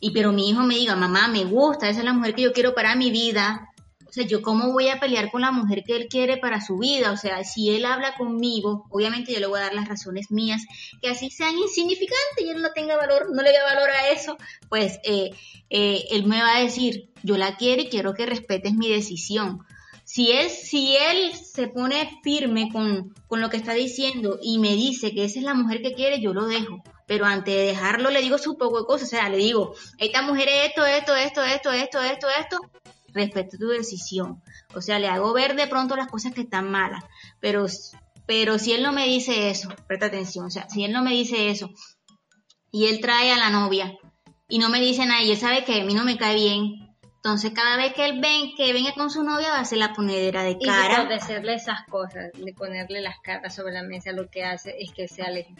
y 0.00 0.10
pero 0.10 0.32
mi 0.32 0.48
hijo 0.48 0.62
me 0.62 0.74
diga, 0.74 0.94
mamá, 0.94 1.28
me 1.28 1.44
gusta, 1.44 1.88
esa 1.88 2.00
es 2.00 2.04
la 2.04 2.12
mujer 2.12 2.34
que 2.34 2.42
yo 2.42 2.52
quiero 2.52 2.74
para 2.74 2.94
mi 2.94 3.10
vida, 3.10 3.70
sea, 4.12 4.24
yo 4.24 4.42
cómo 4.42 4.72
voy 4.72 4.88
a 4.88 5.00
pelear 5.00 5.30
con 5.30 5.40
la 5.42 5.50
mujer 5.50 5.82
que 5.84 5.96
él 5.96 6.08
quiere 6.08 6.36
para 6.36 6.60
su 6.60 6.78
vida, 6.78 7.12
o 7.12 7.16
sea, 7.16 7.44
si 7.44 7.70
él 7.70 7.84
habla 7.84 8.14
conmigo, 8.16 8.86
obviamente 8.90 9.32
yo 9.32 9.40
le 9.40 9.46
voy 9.46 9.58
a 9.58 9.64
dar 9.64 9.74
las 9.74 9.88
razones 9.88 10.30
mías, 10.30 10.62
que 11.02 11.08
así 11.08 11.30
sean 11.30 11.56
insignificantes 11.56 12.44
y 12.44 12.50
él 12.50 12.62
no 12.62 12.70
tenga 12.72 12.96
valor, 12.96 13.34
no 13.34 13.42
le 13.42 13.50
dé 13.50 13.62
valor 13.62 13.90
a 13.90 14.10
eso, 14.10 14.36
pues 14.68 15.00
eh, 15.04 15.30
eh, 15.70 16.04
él 16.10 16.26
me 16.26 16.40
va 16.40 16.56
a 16.56 16.60
decir, 16.60 17.10
yo 17.22 17.36
la 17.36 17.56
quiero 17.56 17.82
y 17.82 17.88
quiero 17.88 18.14
que 18.14 18.26
respetes 18.26 18.74
mi 18.74 18.88
decisión. 18.88 19.66
Si 20.04 20.30
él, 20.30 20.48
si 20.50 20.96
él 20.96 21.32
se 21.34 21.66
pone 21.66 22.20
firme 22.22 22.70
con, 22.72 23.12
con 23.26 23.40
lo 23.40 23.50
que 23.50 23.56
está 23.56 23.72
diciendo 23.72 24.38
y 24.40 24.60
me 24.60 24.76
dice 24.76 25.12
que 25.12 25.24
esa 25.24 25.40
es 25.40 25.44
la 25.44 25.54
mujer 25.54 25.82
que 25.82 25.94
quiere, 25.94 26.20
yo 26.20 26.32
lo 26.32 26.46
dejo. 26.46 26.80
Pero 27.08 27.24
antes 27.24 27.54
de 27.54 27.62
dejarlo 27.62 28.10
le 28.10 28.22
digo 28.22 28.38
su 28.38 28.56
poco 28.56 28.80
de 28.80 28.86
cosas, 28.86 29.08
o 29.08 29.10
sea, 29.10 29.28
le 29.28 29.38
digo, 29.38 29.74
esta 29.98 30.22
mujer 30.22 30.48
es 30.48 30.68
esto, 30.68 30.86
esto, 30.86 31.14
esto, 31.16 31.42
esto, 31.42 31.72
esto, 31.72 32.00
esto, 32.00 32.28
esto, 32.38 32.58
respeto 33.16 33.58
tu 33.58 33.68
decisión. 33.68 34.42
O 34.74 34.80
sea, 34.80 34.98
le 34.98 35.08
hago 35.08 35.32
ver 35.32 35.56
de 35.56 35.66
pronto 35.66 35.96
las 35.96 36.08
cosas 36.08 36.32
que 36.32 36.42
están 36.42 36.70
malas, 36.70 37.02
pero, 37.40 37.66
pero 38.26 38.58
si 38.58 38.72
él 38.72 38.82
no 38.82 38.92
me 38.92 39.06
dice 39.06 39.50
eso, 39.50 39.68
presta 39.88 40.06
atención, 40.06 40.46
o 40.46 40.50
sea, 40.50 40.68
si 40.68 40.84
él 40.84 40.92
no 40.92 41.02
me 41.02 41.10
dice 41.10 41.50
eso 41.50 41.70
y 42.70 42.86
él 42.86 43.00
trae 43.00 43.32
a 43.32 43.38
la 43.38 43.50
novia 43.50 43.92
y 44.48 44.58
no 44.58 44.68
me 44.68 44.80
dice 44.80 45.06
nada 45.06 45.22
y 45.22 45.32
él 45.32 45.36
sabe 45.36 45.64
que 45.64 45.80
a 45.80 45.84
mí 45.84 45.94
no 45.94 46.04
me 46.04 46.16
cae 46.16 46.36
bien, 46.36 46.86
entonces 47.26 47.50
cada 47.52 47.76
vez 47.76 47.92
que 47.92 48.04
él 48.04 48.20
ven, 48.20 48.54
que 48.56 48.72
venga 48.72 48.92
con 48.94 49.10
su 49.10 49.24
novia 49.24 49.48
va 49.48 49.56
a 49.56 49.62
hacer 49.62 49.78
la 49.78 49.92
ponedera 49.92 50.44
de 50.44 50.56
cara. 50.58 51.02
Y 51.02 51.08
de 51.08 51.14
decirle 51.14 51.54
esas 51.54 51.84
cosas, 51.88 52.30
de 52.32 52.52
ponerle 52.52 53.00
las 53.00 53.18
cartas 53.18 53.52
sobre 53.52 53.72
la 53.72 53.82
mesa, 53.82 54.12
lo 54.12 54.30
que 54.30 54.44
hace 54.44 54.76
es 54.78 54.92
que 54.92 55.08
se 55.08 55.22
aleje. 55.22 55.52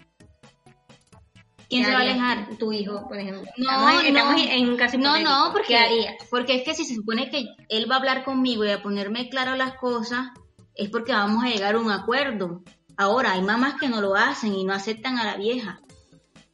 ¿Quién 1.69 1.85
se 1.85 1.91
va 1.91 1.99
a 1.99 2.03
alejar? 2.03 2.57
Tu 2.59 2.73
hijo, 2.73 3.09
por 3.09 3.19
ejemplo. 3.19 3.43
No, 3.57 3.93
no, 3.93 4.39
en 4.39 4.69
un 4.69 4.77
caso 4.77 4.99
no, 4.99 5.19
no, 5.21 5.51
porque, 5.53 6.17
porque 6.31 6.57
es 6.57 6.63
que 6.63 6.75
si 6.75 6.85
se 6.85 6.95
supone 6.95 7.29
que 7.29 7.47
él 7.69 7.91
va 7.91 7.97
a 7.97 7.99
hablar 7.99 8.25
conmigo 8.25 8.65
y 8.65 8.71
a 8.71 8.83
ponerme 8.83 9.29
claro 9.29 9.57
las 9.57 9.75
cosas, 9.75 10.29
es 10.75 10.91
porque 10.91 11.13
vamos 11.13 11.43
a 11.45 11.49
llegar 11.49 11.75
a 11.75 11.81
un 11.81 11.91
acuerdo. 11.91 12.63
Ahora, 12.97 13.33
hay 13.33 13.43
mamás 13.43 13.75
que 13.81 13.89
no 13.89 14.01
lo 14.01 14.15
hacen 14.15 14.55
y 14.55 14.65
no 14.65 14.73
aceptan 14.73 15.19
a 15.19 15.25
la 15.25 15.37
vieja. 15.37 15.81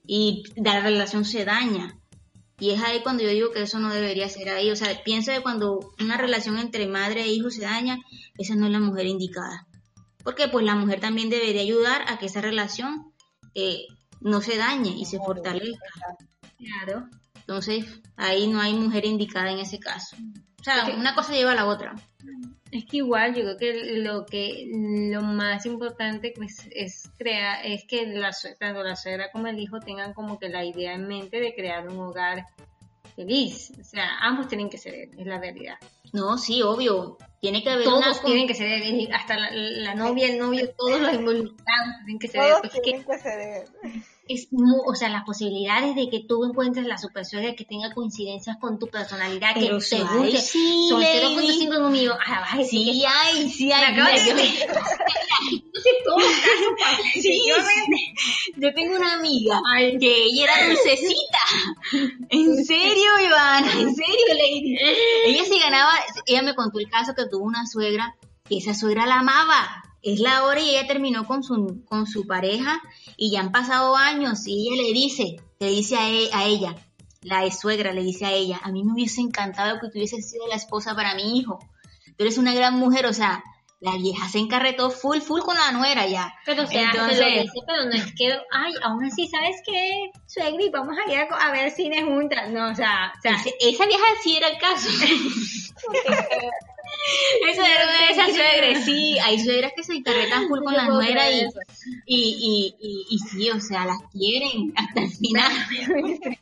Y 0.07 0.45
la 0.57 0.81
relación 0.81 1.25
se 1.25 1.45
daña. 1.45 1.99
Y 2.59 2.71
es 2.71 2.83
ahí 2.83 3.01
cuando 3.03 3.23
yo 3.23 3.29
digo 3.29 3.51
que 3.51 3.63
eso 3.63 3.79
no 3.79 3.93
debería 3.93 4.29
ser 4.29 4.49
ahí. 4.49 4.71
O 4.71 4.77
sea, 4.77 5.03
pienso 5.05 5.33
que 5.33 5.41
cuando 5.41 5.93
una 6.01 6.17
relación 6.17 6.59
entre 6.59 6.87
madre 6.87 7.23
e 7.23 7.33
hijo 7.33 7.51
se 7.51 7.63
daña, 7.63 7.99
esa 8.39 8.55
no 8.55 8.67
es 8.67 8.73
la 8.73 8.81
mujer 8.81 9.07
indicada. 9.07 9.67
Porque 10.25 10.49
pues 10.49 10.65
la 10.65 10.75
mujer 10.75 11.01
también 11.01 11.29
debería 11.29 11.63
ayudar 11.63 12.05
a 12.09 12.19
que 12.19 12.27
esa 12.27 12.41
relación 12.41 13.13
eh, 13.55 13.87
no 14.23 14.41
se 14.41 14.57
dañe 14.57 14.91
y 14.91 15.05
se 15.05 15.19
fortalezca. 15.19 15.87
Claro. 16.59 17.09
Entonces, 17.35 18.01
ahí 18.17 18.47
no 18.47 18.61
hay 18.61 18.75
mujer 18.75 19.05
indicada 19.05 19.51
en 19.51 19.59
ese 19.59 19.79
caso. 19.79 20.17
O 20.61 20.65
sea, 20.65 20.95
una 20.97 21.15
cosa 21.15 21.33
lleva 21.33 21.53
a 21.53 21.57
la 21.57 21.67
otra. 21.67 21.95
Es 22.71 22.87
que 22.87 22.99
igual 22.99 23.35
yo 23.35 23.43
creo 23.43 23.57
que 23.59 23.99
lo 23.99 24.25
que 24.25 24.65
lo 25.11 25.21
más 25.21 25.67
importante 25.67 26.33
pues, 26.35 26.69
es 26.71 27.11
crear 27.19 27.67
es 27.67 27.85
que 27.87 28.07
la, 28.07 28.31
tanto 28.59 28.83
la 28.83 28.97
suegra 28.97 29.31
como 29.31 29.49
el 29.49 29.59
hijo 29.59 29.81
tengan 29.81 30.15
como 30.15 30.39
que 30.39 30.49
la 30.49 30.65
idea 30.65 30.95
en 30.95 31.07
mente 31.07 31.41
de 31.41 31.55
crear 31.55 31.87
un 31.89 31.99
hogar 31.99 32.47
feliz. 33.15 33.73
O 33.81 33.85
sea, 33.85 34.19
ambos 34.21 34.49
tienen 34.49 34.69
que 34.71 34.79
ser, 34.79 35.11
es 35.17 35.27
la 35.27 35.39
realidad. 35.39 35.77
No, 36.13 36.39
sí, 36.39 36.63
obvio. 36.63 37.19
Tiene 37.41 37.63
que 37.63 37.71
haber 37.71 37.85
Todos 37.85 38.23
tienen 38.23 38.47
que 38.47 38.55
ser, 38.55 38.83
hasta 39.13 39.37
la, 39.37 39.95
novia, 39.95 40.29
el 40.29 40.39
novio, 40.39 40.71
todos 40.77 41.01
los 41.01 41.13
involucrados 41.13 41.95
tienen 42.05 42.19
que 42.19 42.29
ser. 42.29 42.41
Todos 42.41 42.83
tienen 42.83 43.05
que 43.05 43.19
ceder 43.19 43.65
es 44.29 44.49
o 44.87 44.95
sea, 44.95 45.09
las 45.09 45.25
posibilidades 45.25 45.97
de 45.97 46.09
que 46.09 46.21
tú 46.21 46.45
encuentres 46.45 46.87
la 46.87 46.99
super 46.99 47.25
que 47.57 47.65
tenga 47.65 47.93
coincidencias 47.93 48.57
con 48.59 48.79
tu 48.79 48.87
personalidad, 48.87 49.55
que 49.55 49.67
te 49.67 49.75
guste, 49.75 49.97
sí, 50.39 50.87
son 50.89 51.03
0.5 51.03 51.83
conmigo. 51.83 52.15
Ah, 52.25 52.59
sí, 52.69 53.05
hay, 53.05 53.51
sí 53.51 53.71
hay. 56.87 57.41
yo, 58.57 58.75
tengo 58.75 58.97
una 58.97 59.15
amiga 59.15 59.61
que 59.99 60.25
ella 60.25 60.45
era 60.45 60.69
dulcecita. 60.69 61.39
En 62.29 62.65
serio, 62.65 63.11
Ivana, 63.27 63.73
en 63.73 63.95
serio, 63.95 64.27
Lady. 64.29 64.77
Ella 65.27 65.45
se 65.45 65.59
ganaba, 65.59 65.93
ella 66.27 66.43
me 66.43 66.55
contó 66.55 66.79
el 66.79 66.89
caso 66.89 67.15
que 67.15 67.27
tuvo 67.27 67.45
una 67.45 67.67
suegra, 67.67 68.17
que 68.49 68.59
esa 68.59 68.75
suegra 68.75 69.07
la 69.07 69.21
amaba 69.21 69.83
es 70.03 70.19
la 70.19 70.45
hora 70.45 70.61
y 70.61 70.71
ella 70.71 70.87
terminó 70.87 71.27
con 71.27 71.43
su, 71.43 71.85
con 71.85 72.07
su 72.07 72.27
pareja 72.27 72.83
y 73.17 73.31
ya 73.31 73.41
han 73.41 73.53
pasado 73.53 73.97
años 73.97 74.47
y 74.47 74.69
ella 74.69 74.83
le 74.83 74.93
dice, 74.93 75.37
le 75.61 75.69
dice 75.69 75.97
a, 75.97 76.11
e, 76.11 76.29
a 76.33 76.45
ella, 76.45 76.77
la 77.23 77.47
ex 77.47 77.61
suegra 77.61 77.93
le 77.93 78.03
dice 78.03 78.27
a 78.27 78.33
ella, 78.33 78.61
a 78.63 78.73
mí 78.73 78.83
me 78.83 78.93
hubiese 78.93 79.21
encantado 79.21 79.79
que 79.81 79.87
tú 79.87 79.99
hubieses 79.99 80.29
sido 80.29 80.47
la 80.49 80.57
esposa 80.57 80.95
para 80.95 81.15
mi 81.15 81.39
hijo. 81.39 81.61
Tú 82.17 82.25
eres 82.25 82.37
una 82.37 82.53
gran 82.53 82.77
mujer, 82.77 83.07
o 83.07 83.13
sea, 83.13 83.45
la 83.83 83.97
vieja 83.97 84.29
se 84.29 84.39
encarretó 84.39 84.91
full, 84.91 85.19
full 85.19 85.41
con 85.41 85.57
la 85.57 85.73
nuera 85.73 86.07
ya. 86.07 86.33
Pero 86.47 86.63
o 86.63 86.67
sea, 86.67 86.91
Entonces, 86.93 87.51
pero 87.67 87.85
no 87.85 87.91
es 87.91 88.15
que, 88.15 88.33
ay, 88.53 88.73
aún 88.85 89.05
así, 89.05 89.27
¿sabes 89.27 89.57
qué? 89.67 90.11
Suegri, 90.27 90.71
vamos 90.71 90.97
a 90.97 91.11
ir 91.11 91.19
a, 91.19 91.51
ver 91.51 91.69
cine 91.73 92.05
juntas. 92.05 92.49
No, 92.51 92.71
o 92.71 92.75
sea, 92.77 93.13
o 93.19 93.21
sea 93.21 93.37
esa 93.61 93.87
vieja 93.87 94.05
sí 94.23 94.37
era 94.37 94.49
el 94.49 94.59
caso. 94.59 94.89
Eso 97.49 97.63
era 97.63 97.85
una 97.85 98.07
de 98.07 98.13
esas 98.13 98.35
suegras, 98.35 98.85
sí, 98.85 99.19
hay 99.19 99.41
suegras 99.41 99.73
que 99.75 99.83
se 99.83 99.95
encarretan 99.95 100.47
full 100.47 100.63
con 100.63 100.75
la 100.75 100.87
nuera 100.87 101.29
y, 101.31 101.49
y, 102.07 102.77
y, 102.79 103.07
y, 103.11 103.19
sí, 103.19 103.51
o 103.51 103.61
sea, 103.61 103.87
las 103.87 103.99
quieren 104.13 104.73
hasta 104.77 105.01
el 105.01 105.11
final. 105.11 105.53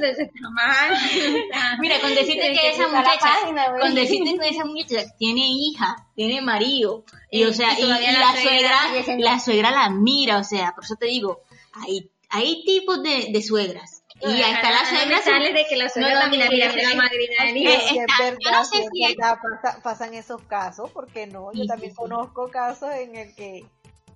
Mira, 1.80 2.00
con 2.00 2.14
decirte 2.14 2.52
que 2.52 2.70
esa 2.70 2.88
muchacha, 2.88 3.34
con 3.80 3.94
decirte 3.94 4.38
que 4.38 4.48
esa 4.48 4.64
muchacha 4.64 5.04
tiene 5.18 5.46
hija, 5.46 5.96
tiene 6.14 6.40
marido, 6.40 7.04
y 7.30 7.44
o 7.44 7.52
sea, 7.52 7.78
y, 7.78 7.86
la, 7.86 8.32
suegra, 8.40 9.18
la 9.18 9.40
suegra 9.40 9.70
la 9.70 9.90
mira, 9.90 10.38
o 10.38 10.44
sea, 10.44 10.72
por 10.74 10.84
eso 10.84 10.96
te 10.96 11.06
digo, 11.06 11.40
hay, 11.72 12.10
hay 12.28 12.64
tipos 12.64 13.02
de, 13.02 13.28
de 13.30 13.42
suegras. 13.42 14.02
Y 14.22 14.42
hasta 14.42 14.70
la 14.70 14.84
suegra 14.84 15.22
sale 15.22 15.52
de 15.54 15.64
que 15.66 15.76
la 15.76 15.88
suegra 15.88 16.14
no, 16.14 16.20
también 16.20 16.48
ser 16.48 16.74
la 16.74 16.94
madrina 16.94 17.44
del 17.46 17.56
hijo. 17.56 17.72
Es 17.72 17.94
verdad, 17.94 18.62
es 18.74 19.16
verdad, 19.16 19.82
pasan 19.82 20.12
esos 20.12 20.42
casos, 20.42 20.90
porque 20.90 21.26
no, 21.26 21.50
yo 21.54 21.64
también 21.64 21.94
conozco 21.94 22.50
casos 22.50 22.90
en 22.92 23.16
el 23.16 23.34
que 23.34 23.64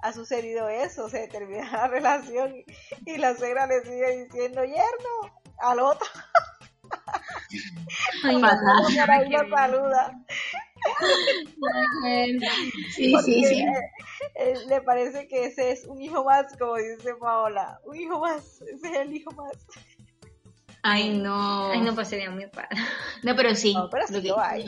ha 0.04 0.12
sucedido 0.12 0.68
eso, 0.68 1.08
se 1.08 1.26
termina 1.28 1.64
la 1.72 1.88
relación 1.88 2.54
y, 3.06 3.16
la 3.16 3.34
suegra 3.34 3.66
le 3.66 3.82
sigue 3.82 4.24
diciendo 4.24 4.62
yerno 4.62 5.42
al 5.70 5.80
otro. 5.80 6.08
Ay, 8.24 8.40
por 8.40 9.10
ahí 9.10 9.30
lo 9.30 9.48
saluda. 9.48 10.12
Sí, 12.94 13.14
sí, 13.24 13.44
sí. 13.44 13.64
le 14.68 14.80
parece 14.82 15.28
que 15.28 15.46
ese 15.46 15.72
es 15.72 15.84
un 15.86 16.00
hijo 16.00 16.24
más, 16.24 16.56
como 16.58 16.76
dice 16.76 17.14
Paola. 17.14 17.80
Un 17.84 17.96
hijo 17.96 18.20
más, 18.20 18.62
ese 18.62 18.90
es 18.90 18.96
el 18.98 19.14
hijo 19.14 19.30
más. 19.32 19.56
Ay, 20.86 21.18
no. 21.18 21.70
Ay, 21.70 21.80
no, 21.80 21.94
pues 21.94 22.08
sería 22.08 22.30
muy 22.30 22.46
padre. 22.46 22.68
No, 23.22 23.34
pero 23.34 23.54
sí. 23.54 23.72
No, 23.72 23.88
pero 23.88 24.06
sí 24.06 24.20
lo, 24.20 24.38
hay. 24.38 24.66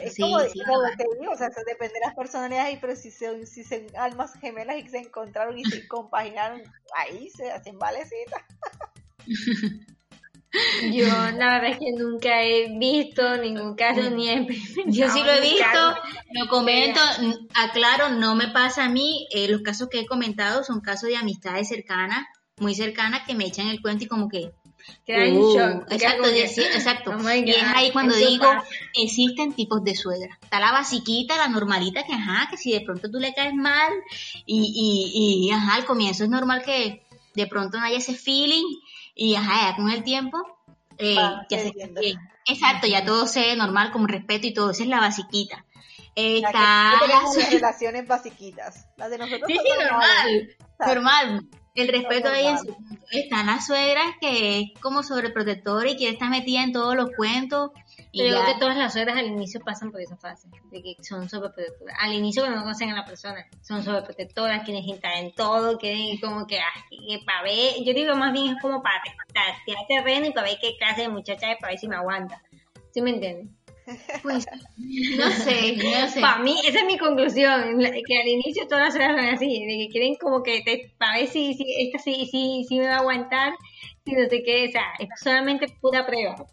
Es 0.00 0.14
sí, 0.14 0.22
como, 0.22 0.38
sí, 0.40 0.60
como 0.64 0.82
te 0.96 1.04
digo, 1.18 1.32
o 1.32 1.36
sea, 1.36 1.48
eso 1.48 1.60
depende 1.66 1.94
de 1.94 2.06
las 2.06 2.14
personalidades, 2.14 2.78
pero 2.80 2.94
si 2.94 3.10
son, 3.10 3.44
si 3.44 3.64
son 3.64 3.84
almas 3.98 4.32
gemelas 4.34 4.76
y 4.76 4.88
se 4.88 4.98
encontraron 4.98 5.58
y 5.58 5.64
se 5.64 5.88
compaginaron, 5.88 6.62
ahí 6.96 7.28
se 7.30 7.50
hacen 7.50 7.80
valecitas. 7.80 8.42
Yo 10.92 11.06
la 11.06 11.60
verdad 11.60 11.70
es 11.70 11.78
que 11.78 11.92
nunca 11.92 12.42
he 12.42 12.76
visto 12.76 13.36
ningún 13.36 13.76
caso 13.76 14.10
ni 14.10 14.28
he 14.28 14.46
Yo 14.86 15.08
sí 15.10 15.22
lo 15.22 15.32
he 15.32 15.40
visto, 15.52 15.94
lo 16.32 16.48
comento, 16.48 17.00
aclaro, 17.54 18.08
no 18.10 18.34
me 18.34 18.48
pasa 18.48 18.84
a 18.84 18.88
mí, 18.88 19.28
eh, 19.30 19.48
los 19.48 19.62
casos 19.62 19.88
que 19.88 20.00
he 20.00 20.06
comentado 20.06 20.64
son 20.64 20.80
casos 20.80 21.08
de 21.08 21.16
amistades 21.16 21.68
cercanas, 21.68 22.26
muy 22.58 22.74
cercanas, 22.74 23.22
que 23.26 23.34
me 23.34 23.46
echan 23.46 23.68
el 23.68 23.80
cuento 23.80 24.04
y 24.04 24.08
como 24.08 24.28
que 24.28 24.52
Uh, 25.08 25.82
exacto, 25.90 26.28
exacto. 26.28 27.10
Oh 27.10 27.30
y 27.30 27.50
es 27.50 27.62
ahí 27.74 27.90
cuando 27.92 28.14
digo, 28.14 28.46
existen 28.94 29.52
tipos 29.52 29.82
de 29.84 29.94
suegra. 29.94 30.38
Está 30.42 30.60
la 30.60 30.72
basiquita, 30.72 31.36
la 31.36 31.48
normalita, 31.48 32.04
que 32.04 32.12
ajá, 32.12 32.48
que 32.50 32.56
si 32.56 32.72
de 32.72 32.80
pronto 32.80 33.10
tú 33.10 33.18
le 33.18 33.34
caes 33.34 33.54
mal 33.54 33.92
y, 34.46 35.46
y, 35.46 35.50
ajá, 35.50 35.74
al 35.74 35.84
comienzo 35.84 36.24
es 36.24 36.30
normal 36.30 36.62
que 36.62 37.02
de 37.34 37.46
pronto 37.46 37.78
no 37.78 37.84
haya 37.84 37.98
ese 37.98 38.14
feeling 38.14 38.64
y 39.20 39.34
ajá, 39.34 39.70
ya 39.70 39.76
con 39.76 39.90
el 39.90 40.02
tiempo 40.02 40.38
eh, 40.96 41.14
ya 41.50 41.58
se 41.58 41.74
Exacto, 42.46 42.86
ya 42.86 43.04
todo 43.04 43.26
se 43.26 43.54
normal, 43.54 43.92
con 43.92 44.08
respeto 44.08 44.46
y 44.46 44.54
todo. 44.54 44.70
Esa 44.70 44.82
es 44.82 44.88
la 44.88 44.98
basiquita. 44.98 45.66
Está 46.14 46.94
las 47.06 47.36
relaciones 47.52 48.08
basiquitas. 48.08 48.86
Las 48.96 49.10
de 49.10 49.18
nosotros. 49.18 49.42
Sí, 49.46 49.58
sí, 49.62 49.70
normal. 49.78 50.56
Normal. 50.78 51.48
El 51.74 51.88
respeto 51.88 52.30
ahí 52.30 52.46
en 52.46 52.58
su 52.58 52.76
Están 53.12 53.46
las 53.46 53.66
suegras 53.66 54.06
que 54.20 54.58
es 54.58 54.80
como 54.80 55.02
sobreprotectora 55.02 55.90
y 55.90 55.96
que 55.96 56.08
está 56.08 56.30
metida 56.30 56.62
en 56.62 56.72
todos 56.72 56.96
los 56.96 57.10
cuentos. 57.14 57.70
Y 58.12 58.22
Pero 58.22 58.44
que 58.44 58.58
todas 58.58 58.76
las 58.76 58.92
suegras 58.92 59.16
al 59.16 59.26
inicio 59.26 59.60
pasan 59.60 59.92
por 59.92 60.00
esa 60.00 60.16
fase, 60.16 60.48
de 60.70 60.82
que 60.82 60.96
son 61.02 61.28
sobreprotectoras. 61.28 61.96
Al 62.00 62.12
inicio 62.12 62.42
cuando 62.42 62.56
no 62.58 62.64
conocen 62.64 62.90
a 62.90 62.96
la 62.96 63.04
persona, 63.04 63.46
son 63.62 63.84
sobreprotectoras, 63.84 64.64
quieren 64.64 64.88
entrar 64.88 65.16
en 65.18 65.32
todo, 65.32 65.78
quieren 65.78 66.18
como 66.18 66.46
que, 66.46 66.58
ah, 66.58 66.84
que 66.90 67.20
para 67.24 67.42
ver, 67.42 67.74
yo 67.84 67.94
digo 67.94 68.16
más 68.16 68.32
bien 68.32 68.56
es 68.56 68.62
como 68.62 68.82
para 68.82 69.00
tirar 69.64 69.86
terreno 69.86 70.26
y 70.26 70.32
para 70.32 70.48
ver 70.48 70.58
qué 70.60 70.76
clase 70.76 71.02
de 71.02 71.08
muchacha 71.08 71.52
es, 71.52 71.58
para 71.60 71.72
ver 71.72 71.78
si 71.78 71.88
me 71.88 71.96
aguanta. 71.96 72.42
¿Sí 72.92 73.00
me 73.00 73.10
entienden? 73.10 73.56
Pues, 74.22 74.46
no 75.16 75.30
sé, 75.30 75.76
no 76.00 76.08
sé. 76.08 76.20
Para 76.20 76.38
mí, 76.38 76.56
esa 76.66 76.80
es 76.80 76.86
mi 76.86 76.98
conclusión, 76.98 77.78
que 77.78 78.18
al 78.20 78.28
inicio 78.28 78.66
todas 78.68 78.86
las 78.86 78.94
horas 78.94 79.16
son 79.16 79.34
así, 79.34 79.66
de 79.66 79.78
que 79.78 79.88
quieren 79.90 80.14
como 80.16 80.42
que 80.42 80.62
te, 80.62 80.92
para 80.98 81.18
ver 81.18 81.28
si, 81.28 81.54
si 81.54 81.64
esta 81.78 81.98
sí, 81.98 82.28
sí, 82.30 82.64
sí 82.68 82.78
me 82.78 82.88
va 82.88 82.96
a 82.96 82.98
aguantar, 82.98 83.52
si 84.04 84.12
no 84.12 84.28
sé 84.28 84.42
qué, 84.42 84.68
o 84.68 84.72
sea, 84.72 84.84
es 84.98 85.08
solamente 85.22 85.66
pura 85.80 86.06
prueba. 86.06 86.46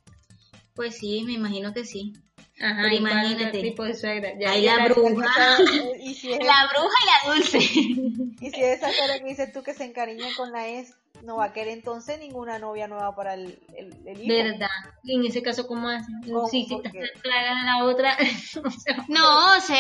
Pues 0.78 0.96
sí, 0.96 1.24
me 1.26 1.34
imagino 1.34 1.74
que 1.74 1.84
sí. 1.84 2.14
Ajá, 2.62 2.84
Pero 2.84 2.96
imagínate. 2.96 3.62
Tipo 3.62 3.84
de 3.84 3.96
suegra. 3.96 4.32
Ya, 4.40 4.52
Ahí 4.52 4.64
la, 4.66 4.86
bruja. 4.86 5.58
la 5.58 6.70
bruja 6.70 6.98
y 7.02 7.28
la 7.28 7.34
dulce. 7.34 7.58
Y 8.40 8.52
si 8.52 8.64
esa 8.64 8.94
suegra 8.94 9.18
que 9.18 9.26
dices 9.26 9.52
tú 9.52 9.64
que 9.64 9.74
se 9.74 9.84
encariña 9.86 10.28
con 10.38 10.52
la 10.52 10.70
ex, 10.70 10.94
no 11.24 11.38
va 11.38 11.46
a 11.46 11.54
querer 11.54 11.74
entonces 11.74 12.20
ninguna 12.20 12.60
novia 12.60 12.88
nueva 12.88 13.16
para 13.16 13.34
el, 13.34 13.60
el, 13.76 14.22
hijo. 14.22 14.34
¿Verdad? 14.34 14.68
Y 15.04 15.16
en 15.16 15.26
ese 15.26 15.42
caso, 15.42 15.68
¿cómo 15.68 15.90
hacen? 15.90 16.16
Sí, 16.50 16.66
si 16.68 16.76
está 16.76 16.90
clara 17.22 17.64
la 17.64 17.84
otra. 17.86 18.18
no, 19.08 19.58
o 19.58 19.60
sea, 19.62 19.80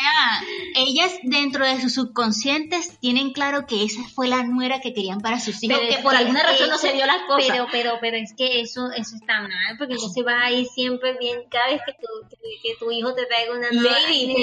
ellas 0.75 1.17
dentro 1.23 1.65
de 1.65 1.79
sus 1.81 1.93
subconscientes 1.93 2.99
tienen 2.99 3.31
claro 3.31 3.65
que 3.65 3.83
esa 3.83 4.01
fue 4.03 4.27
la 4.27 4.43
nuera 4.43 4.79
que 4.81 4.93
querían 4.93 5.21
para 5.21 5.39
sus 5.39 5.63
hijos, 5.63 5.79
que 5.79 6.01
por 6.01 6.15
alguna 6.15 6.43
razón 6.43 6.69
no 6.69 6.77
se 6.77 6.93
dio 6.93 7.05
las 7.05 7.23
cosas. 7.23 7.49
Pero, 7.49 7.67
pero, 7.71 7.97
pero 8.01 8.17
es 8.17 8.33
que 8.35 8.61
eso, 8.61 8.91
eso 8.91 9.15
está 9.15 9.41
mal, 9.41 9.77
porque 9.77 9.93
entonces 9.93 10.25
va 10.25 10.43
a 10.43 10.51
ir 10.51 10.67
siempre 10.67 11.17
bien, 11.17 11.43
cada 11.49 11.67
vez 11.67 11.81
que 11.85 11.93
tu, 11.93 12.37
que, 12.63 12.75
tu 12.79 12.91
hijo 12.91 13.13
te 13.13 13.25
traiga 13.25 13.53
una 13.53 13.71
nueva, 13.71 13.99
Lady, 14.01 14.35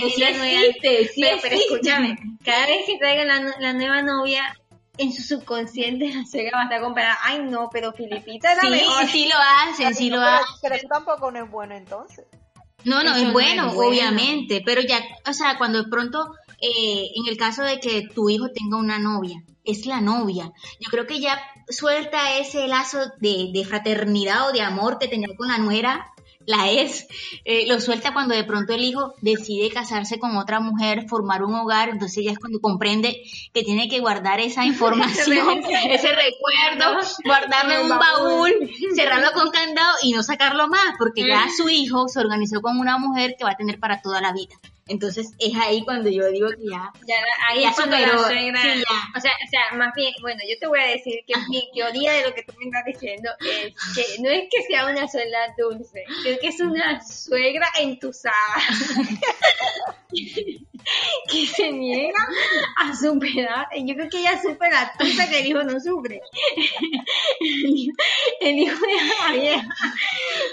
pero, 0.81 1.39
pero, 1.43 1.57
escúchame, 1.57 2.17
cada 2.45 2.67
vez 2.67 2.87
que 2.87 2.99
traiga 2.99 3.25
la, 3.25 3.55
la 3.59 3.73
nueva 3.73 4.03
novia, 4.03 4.55
en 4.99 5.13
su 5.13 5.23
subconsciente 5.23 6.13
la 6.15 6.25
suegra 6.27 6.59
va 6.59 6.63
a 6.63 6.65
estar 6.65 6.81
comparada. 6.81 7.19
Ay, 7.23 7.41
no, 7.43 7.69
pero 7.73 7.93
Filipita 7.93 8.53
es 8.53 8.57
la 8.57 8.63
sí, 8.63 8.71
mejor. 8.71 9.07
Sí, 9.07 9.29
lo 9.29 9.39
hacen, 9.39 9.95
sí 9.95 10.11
lo 10.11 10.21
hacen. 10.21 10.47
Pero 10.63 10.75
eso 10.75 10.89
tampoco 10.89 11.31
no 11.31 11.45
es 11.45 11.51
bueno 11.51 11.75
entonces. 11.75 12.27
No, 12.85 13.03
no, 13.03 13.15
es 13.17 13.33
bueno, 13.33 13.73
obviamente, 13.73 14.63
pero 14.65 14.83
ya, 14.83 15.03
o 15.27 15.33
sea, 15.33 15.57
cuando 15.57 15.83
de 15.83 15.89
pronto, 15.89 16.35
eh, 16.61 17.13
en 17.17 17.27
el 17.27 17.39
caso 17.39 17.63
de 17.63 17.81
que 17.81 18.03
tu 18.15 18.29
hijo 18.29 18.51
tenga 18.51 18.77
una 18.77 18.99
novia, 18.99 19.43
es 19.65 19.87
la 19.87 20.03
novia. 20.03 20.53
Yo 20.81 20.91
creo 20.91 21.07
que 21.07 21.19
ya 21.19 21.41
suelta 21.71 22.37
ese 22.37 22.69
lazo 22.69 22.99
de, 23.21 23.51
de 23.55 23.65
fraternidad 23.65 24.49
o 24.49 24.53
de 24.53 24.61
amor 24.61 24.99
que 24.99 25.09
tenía 25.09 25.29
con 25.35 25.49
la 25.49 25.57
nuera 25.57 26.13
la 26.47 26.71
es, 26.71 27.07
eh, 27.45 27.67
lo 27.67 27.81
suelta 27.81 28.13
cuando 28.13 28.35
de 28.35 28.45
pronto 28.45 28.75
el 28.75 28.85
hijo 28.85 29.15
decide 29.21 29.71
casarse 29.71 30.19
con 30.19 30.37
otra 30.37 30.61
mujer, 30.61 31.07
formar 31.09 31.43
un 31.43 31.55
hogar, 31.55 31.89
entonces 31.89 32.25
ya 32.25 32.33
es 32.33 32.39
cuando 32.39 32.61
comprende 32.61 33.23
que 33.53 33.63
tiene 33.63 33.89
que 33.89 34.01
guardar 34.01 34.41
esa 34.41 34.65
información, 34.67 35.63
ese 35.91 36.09
recuerdo, 36.09 37.01
guardarlo 37.25 37.73
en 37.73 37.93
un 37.93 37.99
baúl, 37.99 38.53
cerrarlo 38.95 39.33
con 39.33 39.51
candado 39.51 39.97
y 40.03 40.13
no 40.13 40.23
sacarlo 40.23 40.69
más, 40.69 40.95
porque 40.99 41.27
ya 41.27 41.47
su 41.57 41.69
hijo 41.69 42.09
se 42.09 42.21
organizó 42.21 42.61
con 42.61 42.79
una 42.79 42.99
mujer 42.99 43.35
que 43.39 43.45
va 43.45 43.53
a 43.53 43.57
tener 43.57 43.79
para 43.79 44.01
toda 44.01 44.21
la 44.21 44.33
vida. 44.33 44.55
Entonces 44.87 45.33
es 45.39 45.55
ahí 45.57 45.83
cuando 45.83 46.11
yo 46.11 46.27
digo 46.29 46.49
que 46.51 46.69
ya, 46.71 46.93
ya 47.07 47.15
ahí 47.49 47.65
es 47.65 47.75
cuando 47.75 47.97
la 47.97 48.19
suegra, 48.19 48.61
o 49.17 49.21
sea, 49.21 49.33
o 49.33 49.49
sea, 49.49 49.79
más 49.79 49.95
bien, 49.95 50.13
bueno, 50.21 50.41
yo 50.49 50.59
te 50.59 50.67
voy 50.67 50.81
a 50.81 50.89
decir 50.89 51.21
que 51.27 51.33
mi 51.49 51.71
teoría 51.73 52.13
de 52.13 52.25
lo 52.25 52.35
que 52.35 52.43
tú 52.43 52.53
me 52.59 52.67
estás 52.67 52.85
diciendo 52.85 53.31
es 53.41 53.75
que 53.95 54.23
no 54.23 54.29
es 54.29 54.45
que 54.51 54.63
sea 54.63 54.87
una 54.87 55.09
suegra 55.09 55.55
dulce, 55.57 56.05
es 56.27 56.39
que 56.39 56.49
es 56.49 56.61
una 56.61 57.03
suegra 57.03 57.67
entusada. 57.79 58.35
que 61.31 61.47
se 61.47 61.73
niega 61.73 62.27
a 62.77 62.95
superar. 62.95 63.69
Yo 63.77 63.95
creo 63.95 64.09
que 64.09 64.19
ella 64.19 64.41
supera 64.41 64.93
tanta 64.99 65.29
que 65.29 65.41
el 65.41 65.47
hijo 65.47 65.63
no 65.63 65.81
sufre. 65.81 66.21
el 68.41 68.59
hijo 68.59 68.87
de 68.87 68.95
la 69.21 69.33
vieja. 69.33 69.77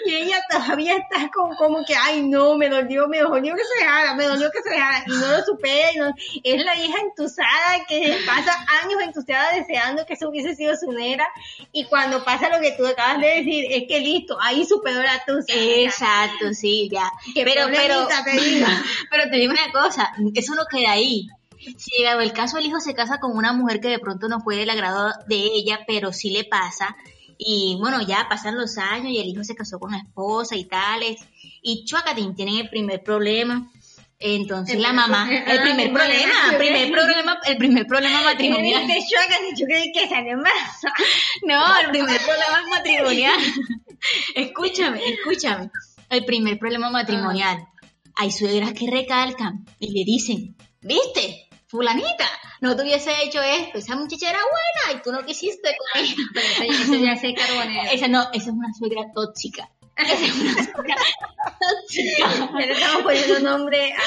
Y 0.06 0.16
ella 0.16 0.40
todavía 0.50 0.98
está 0.98 1.30
como, 1.32 1.56
como 1.56 1.86
que, 1.86 1.96
ay, 1.96 2.22
no, 2.24 2.58
me 2.58 2.70
dolió, 2.70 3.08
me 3.08 3.20
dolió 3.20 3.56
que 3.56 3.64
se 3.64 3.80
dejara, 3.84 4.14
me 4.16 4.26
dolió 4.26 4.50
que 4.52 4.62
se 4.62 4.70
dejara. 4.70 5.04
Y 5.08 5.12
no 5.12 5.38
lo 5.38 5.44
supera. 5.44 5.92
no, 5.98 6.14
es 6.44 6.66
la 6.66 6.76
vieja 6.76 7.02
entusada 7.02 7.86
que 7.88 8.18
pasa 8.26 8.54
años 8.84 9.02
entusiasmada 9.02 9.56
deseando 9.56 10.06
que 10.06 10.14
eso 10.14 10.30
hubiese 10.30 10.56
sido 10.56 10.76
su 10.76 10.92
negra. 10.92 11.28
Y 11.72 11.86
cuando 11.86 12.24
pasa 12.24 12.50
lo 12.50 12.60
que 12.60 12.72
tú 12.72 12.86
acabas 12.86 13.20
de 13.22 13.28
decir, 13.28 13.66
es 13.70 13.84
que 13.88 14.00
listo, 14.00 14.38
ahí 14.42 14.66
superó 14.66 15.02
la 15.02 15.24
tusa. 15.26 15.54
Exacto, 15.54 16.54
sí, 16.54 16.90
ya. 16.92 17.12
Pero, 17.34 17.68
pero, 17.72 18.08
pero 19.10 19.30
te 19.30 19.38
digo 19.38 19.54
una 19.54 19.72
cosa, 19.72 20.14
eso 20.34 20.56
no 20.56 20.64
queda 20.70 20.92
ahí. 20.92 21.28
Si 21.78 21.98
llegado 21.98 22.22
el 22.22 22.34
caso, 22.34 22.58
el 22.58 22.66
hijo 22.66 22.80
se 22.80 22.94
casa 22.94 23.20
con 23.20 23.38
una 23.38 23.54
mujer 23.54 23.80
que 23.80 23.90
de 23.90 24.00
pronto 24.00 24.28
no 24.28 24.42
fue 24.42 24.56
del 24.56 24.70
agrado 24.70 25.14
de 25.28 25.36
ella, 25.36 25.82
pero 25.88 26.12
sí 26.12 26.32
le 26.32 26.44
pasa. 26.44 26.96
Y 27.38 27.76
bueno, 27.80 28.02
ya 28.02 28.28
pasan 28.30 28.58
los 28.58 28.78
años 28.78 29.12
y 29.12 29.20
el 29.20 29.28
hijo 29.28 29.44
se 29.44 29.56
casó 29.56 29.80
con 29.80 29.92
la 29.92 29.98
esposa 29.98 30.56
y 30.56 30.66
tales. 30.66 31.22
Y 31.62 31.86
Chuacatín 31.86 32.36
tienen 32.36 32.58
el 32.58 32.70
primer 32.70 33.04
problema. 33.04 33.70
Entonces 34.24 34.80
la 34.80 34.94
mamá, 34.94 35.28
el 35.32 35.62
primer 35.62 35.92
problema, 35.92 36.34
el 36.52 36.58
primer 36.58 36.92
problema, 36.92 37.40
el 37.44 37.58
primer 37.58 37.88
problema 37.88 38.22
matrimonial. 38.22 38.84
No, 41.44 41.80
el 41.80 41.90
primer 41.90 42.22
problema 42.22 42.68
matrimonial. 42.70 43.40
Escúchame, 44.36 45.02
escúchame. 45.10 45.72
El 46.10 46.26
primer 46.26 46.60
problema 46.60 46.92
matrimonial. 46.92 47.68
Hay 48.22 48.30
suegras 48.30 48.74
que 48.74 48.86
recalcan 48.88 49.66
y 49.80 49.98
le 49.98 50.06
dicen, 50.06 50.56
¿viste? 50.80 51.50
Fulanita, 51.66 52.30
no 52.60 52.76
te 52.76 52.84
hubiese 52.84 53.12
hecho 53.24 53.42
esto, 53.42 53.80
esa 53.80 53.96
muchacha 53.96 54.30
era 54.30 54.38
buena 54.38 55.00
y 55.00 55.02
tú 55.02 55.12
no 55.12 55.26
quisiste 55.26 55.76
con 55.76 56.04
ella. 56.04 56.14
Pero 56.32 56.46
esa, 56.72 56.98
ya 56.98 57.14
es 57.14 57.22
carbonero. 57.36 57.90
Esa 57.92 58.08
no, 58.10 58.22
esa 58.32 58.50
es 58.50 58.50
una 58.50 58.72
suegra 58.78 59.12
tóxica. 59.16 59.72
Pero 59.96 60.10
estamos 62.74 63.02
poniendo 63.02 63.40
nombre 63.40 63.92
a, 63.92 64.04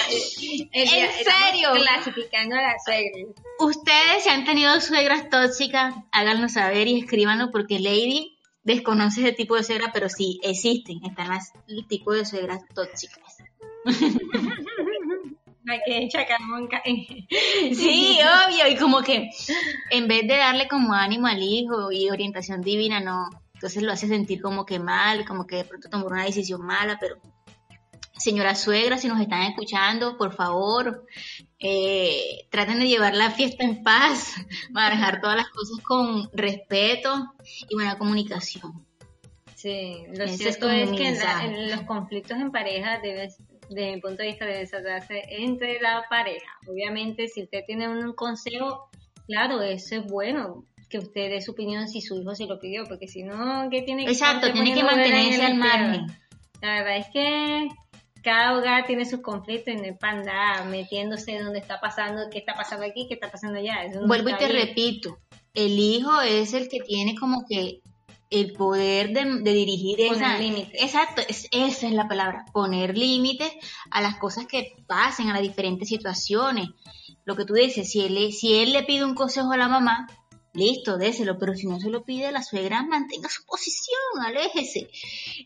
¿En 0.70 0.87
serio? 0.87 1.72
clasificando 1.72 2.55
a 2.55 2.62
las 2.62 2.85
suegras. 2.85 3.35
Ustedes 3.59 4.22
si 4.22 4.29
han 4.29 4.44
tenido 4.44 4.81
suegras 4.81 5.29
tóxicas, 5.29 5.92
háganlo 6.12 6.48
saber 6.48 6.87
y 6.87 7.00
escríbanlo 7.00 7.50
porque 7.50 7.81
Lady 7.81 8.38
desconoce 8.62 9.22
ese 9.22 9.33
tipo 9.33 9.57
de 9.57 9.64
suegra, 9.64 9.90
pero 9.92 10.09
sí 10.09 10.38
existen, 10.44 11.05
están 11.05 11.31
las 11.31 11.50
el 11.66 11.85
tipo 11.88 12.12
de 12.12 12.24
suegras 12.24 12.61
tóxicas. 12.72 13.34
Hay 15.66 15.81
que 15.87 16.09
Sí, 17.74 18.18
obvio, 18.20 18.68
y 18.68 18.77
como 18.77 19.03
que 19.03 19.31
en 19.90 20.09
vez 20.09 20.29
de 20.29 20.37
darle 20.37 20.68
como 20.68 20.92
ánimo 20.92 21.27
al 21.27 21.42
hijo 21.42 21.90
y 21.90 22.11
orientación 22.11 22.61
divina, 22.61 23.00
no, 23.00 23.31
entonces 23.55 23.83
lo 23.83 23.92
hace 23.92 24.07
sentir 24.07 24.42
como 24.42 24.66
que 24.66 24.79
mal, 24.79 25.24
como 25.24 25.46
que 25.46 25.57
de 25.57 25.64
pronto 25.64 25.88
tomó 25.88 26.07
una 26.07 26.24
decisión 26.24 26.61
mala, 26.61 26.98
pero 27.00 27.16
señora 28.16 28.55
suegra, 28.55 28.98
si 28.98 29.09
nos 29.09 29.20
están 29.20 29.42
escuchando, 29.42 30.16
por 30.18 30.35
favor, 30.35 31.07
eh, 31.59 32.46
traten 32.50 32.79
de 32.79 32.88
llevar 32.88 33.14
la 33.14 33.31
fiesta 33.31 33.64
en 33.64 33.83
paz, 33.83 34.35
manejar 34.70 35.20
todas 35.20 35.37
las 35.37 35.48
cosas 35.48 35.83
con 35.83 36.31
respeto 36.33 37.35
y 37.68 37.74
buena 37.74 37.96
comunicación. 37.98 38.87
Sí, 39.55 40.05
lo 40.12 40.29
cierto 40.29 40.68
es, 40.68 40.90
que 40.90 41.09
en, 41.09 41.70
los 41.70 41.83
conflictos 41.83 42.37
en 42.37 42.53
pareja 42.53 42.98
debes, 43.03 43.38
desde 43.68 43.94
mi 43.94 44.00
punto 44.00 44.22
de 44.22 44.29
vista, 44.29 44.46
debe 44.46 44.59
desatarse 44.59 45.22
entre 45.29 45.81
la 45.81 46.05
pareja. 46.09 46.50
Obviamente, 46.68 47.29
si 47.29 47.42
usted 47.42 47.61
tiene 47.66 47.88
un 47.88 48.12
consejo, 48.14 48.88
claro, 49.27 49.62
eso 49.62 49.96
es 49.96 50.05
bueno, 50.07 50.64
que 50.88 50.98
usted 50.98 51.31
dé 51.31 51.40
su 51.40 51.53
opinión 51.53 51.88
si 51.88 52.00
su 52.00 52.20
hijo 52.20 52.35
se 52.35 52.46
lo 52.46 52.61
pidió, 52.61 52.85
porque 52.85 53.09
si 53.09 53.22
no, 53.22 53.68
¿qué 53.70 53.83
tiene 53.83 54.05
que 54.05 54.12
Exacto, 54.12 54.53
tiene 54.53 54.74
que 54.74 54.85
mantenerse 54.85 55.44
al 55.44 55.57
margen. 55.57 56.07
La 56.61 56.74
verdad 56.81 56.96
es 56.98 57.07
que 57.12 57.68
cada 58.22 58.57
hogar 58.57 58.87
tiene 58.87 59.05
sus 59.05 59.20
conflictos 59.20 59.74
y 59.74 59.77
no 59.77 59.85
es 59.85 59.98
para 59.98 60.64
metiéndose 60.64 61.38
donde 61.38 61.59
está 61.59 61.81
pasando, 61.81 62.31
qué 62.31 62.38
está 62.38 62.55
pasando 62.55 62.87
aquí, 62.87 63.07
qué 63.07 63.14
está 63.14 63.31
pasando 63.31 63.59
allá. 63.59 63.77
Vuelvo 64.07 64.31
y 64.31 64.37
te 64.37 64.48
repito, 64.48 65.18
el 65.53 65.79
hijo 65.79 66.20
es 66.22 66.55
el 66.55 66.68
que 66.68 66.81
tiene 66.81 67.14
como 67.14 67.44
que 67.46 67.81
el 68.30 68.52
poder 68.52 69.10
de, 69.10 69.52
dirigir 69.52 70.00
esa 70.00 70.38
límites. 70.38 70.82
Exacto, 70.82 71.22
esa 71.28 71.87
es 71.87 71.92
la 71.92 72.08
palabra, 72.08 72.44
poner 72.52 72.96
límites 72.96 73.52
a 73.90 74.00
las 74.00 74.16
cosas 74.16 74.46
que 74.46 74.76
pasen, 74.87 75.28
a 75.28 75.34
las 75.34 75.42
diferentes 75.42 75.88
situaciones. 75.88 76.68
Lo 77.24 77.37
que 77.37 77.44
tú 77.44 77.54
dices, 77.54 77.90
si 77.90 78.00
él, 78.00 78.32
si 78.32 78.54
él 78.54 78.72
le 78.72 78.82
pide 78.82 79.04
un 79.04 79.14
consejo 79.14 79.52
a 79.52 79.56
la 79.56 79.68
mamá, 79.68 80.08
listo, 80.52 80.96
déselo, 80.96 81.38
pero 81.38 81.54
si 81.54 81.66
no 81.66 81.78
se 81.80 81.90
lo 81.90 82.04
pide 82.04 82.32
la 82.32 82.42
suegra, 82.42 82.82
mantenga 82.82 83.28
su 83.28 83.44
posición, 83.44 84.24
aléjese 84.24 84.88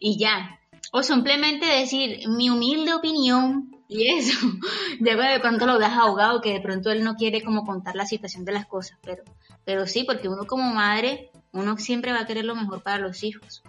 y 0.01 0.19
ya. 0.19 0.61
O 0.93 1.03
simplemente 1.03 1.67
decir 1.67 2.29
mi 2.29 2.51
humilde 2.51 2.95
opinión 2.95 3.71
y 3.89 4.09
eso. 4.19 4.39
Luego 5.01 5.23
de 5.23 5.41
pronto 5.41 5.67
lo 5.67 5.79
dejas 5.79 5.99
ahogado, 5.99 6.41
que 6.41 6.53
de 6.53 6.61
pronto 6.61 6.91
él 6.91 7.05
no 7.05 7.17
quiere 7.17 7.43
como 7.43 7.65
contar 7.65 7.97
la 7.97 8.07
situación 8.07 8.45
de 8.45 8.53
las 8.53 8.67
cosas, 8.67 8.99
pero, 9.03 9.23
pero 9.65 9.87
sí, 9.87 10.05
porque 10.05 10.29
uno 10.29 10.47
como 10.47 10.73
madre, 10.73 11.31
uno 11.53 11.77
siempre 11.77 12.13
va 12.13 12.21
a 12.21 12.27
querer 12.27 12.45
lo 12.45 12.55
mejor 12.55 12.83
para 12.83 12.99
los 12.99 13.23
hijos. 13.23 13.63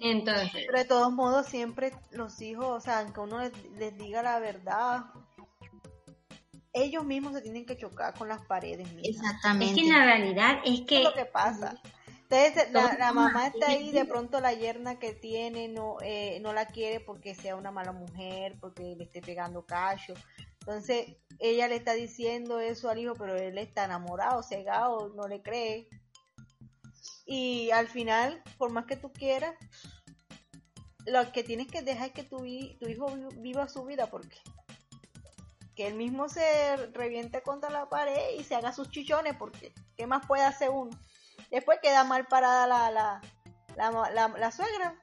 Entonces. 0.00 0.64
Pero 0.66 0.78
de 0.78 0.84
todos 0.84 1.12
modos, 1.12 1.46
siempre 1.46 1.92
los 2.12 2.40
hijos, 2.40 2.66
o 2.66 2.80
sea, 2.80 3.00
aunque 3.00 3.20
uno 3.20 3.40
les 3.76 3.98
diga 3.98 4.22
la 4.22 4.38
verdad, 4.38 5.06
ellos 6.72 7.04
mismos 7.04 7.34
se 7.34 7.42
tienen 7.42 7.66
que 7.66 7.76
chocar 7.76 8.14
con 8.14 8.28
las 8.28 8.44
paredes. 8.46 8.88
Exactamente. 9.02 9.66
Es 9.66 9.74
que 9.74 9.86
en 9.86 9.98
la 9.98 10.04
realidad 10.04 10.58
es 10.64 10.82
que... 10.82 10.98
es 10.98 11.04
lo 11.04 11.14
que 11.14 11.24
pasa. 11.24 11.80
Entonces 12.30 12.98
la, 12.98 13.12
mamá 13.12 13.46
está 13.46 13.70
ahí, 13.70 13.90
de 13.90 14.04
pronto 14.04 14.40
la 14.40 14.52
yerna 14.52 14.98
que 14.98 15.14
tiene 15.14 15.68
no, 15.68 15.96
eh, 16.02 16.40
no 16.42 16.52
la 16.52 16.66
quiere 16.66 17.00
porque 17.00 17.34
sea 17.34 17.56
una 17.56 17.70
mala 17.70 17.92
mujer, 17.92 18.58
porque 18.60 18.94
le 18.96 19.04
esté 19.04 19.22
pegando 19.22 19.64
cacho. 19.64 20.12
Entonces 20.60 21.16
ella 21.38 21.68
le 21.68 21.76
está 21.76 21.94
diciendo 21.94 22.60
eso 22.60 22.90
al 22.90 22.98
hijo, 22.98 23.14
pero 23.14 23.34
él 23.34 23.56
está 23.56 23.84
enamorado, 23.84 24.42
cegado, 24.42 25.10
no 25.16 25.26
le 25.26 25.40
cree. 25.40 25.88
Y 27.30 27.70
al 27.72 27.88
final, 27.88 28.42
por 28.56 28.70
más 28.70 28.86
que 28.86 28.96
tú 28.96 29.12
quieras, 29.12 29.54
lo 31.04 31.30
que 31.30 31.44
tienes 31.44 31.66
que 31.66 31.82
dejar 31.82 32.08
es 32.08 32.12
que 32.14 32.22
tu, 32.22 32.38
tu 32.38 32.88
hijo 32.88 33.14
viva 33.36 33.68
su 33.68 33.84
vida 33.84 34.06
porque 34.06 34.38
que 35.76 35.86
él 35.86 35.94
mismo 35.94 36.28
se 36.28 36.76
reviente 36.94 37.42
contra 37.42 37.70
la 37.70 37.88
pared 37.88 38.36
y 38.36 38.42
se 38.42 38.56
haga 38.56 38.72
sus 38.72 38.90
chichones, 38.90 39.36
porque 39.36 39.72
¿qué 39.96 40.06
más 40.08 40.26
puede 40.26 40.42
hacer 40.42 40.70
uno? 40.70 40.90
Después 41.50 41.78
queda 41.82 42.02
mal 42.02 42.26
parada 42.26 42.66
la, 42.66 42.90
la, 42.90 43.20
la, 43.76 44.28
la, 44.28 44.50
suegra, 44.50 44.96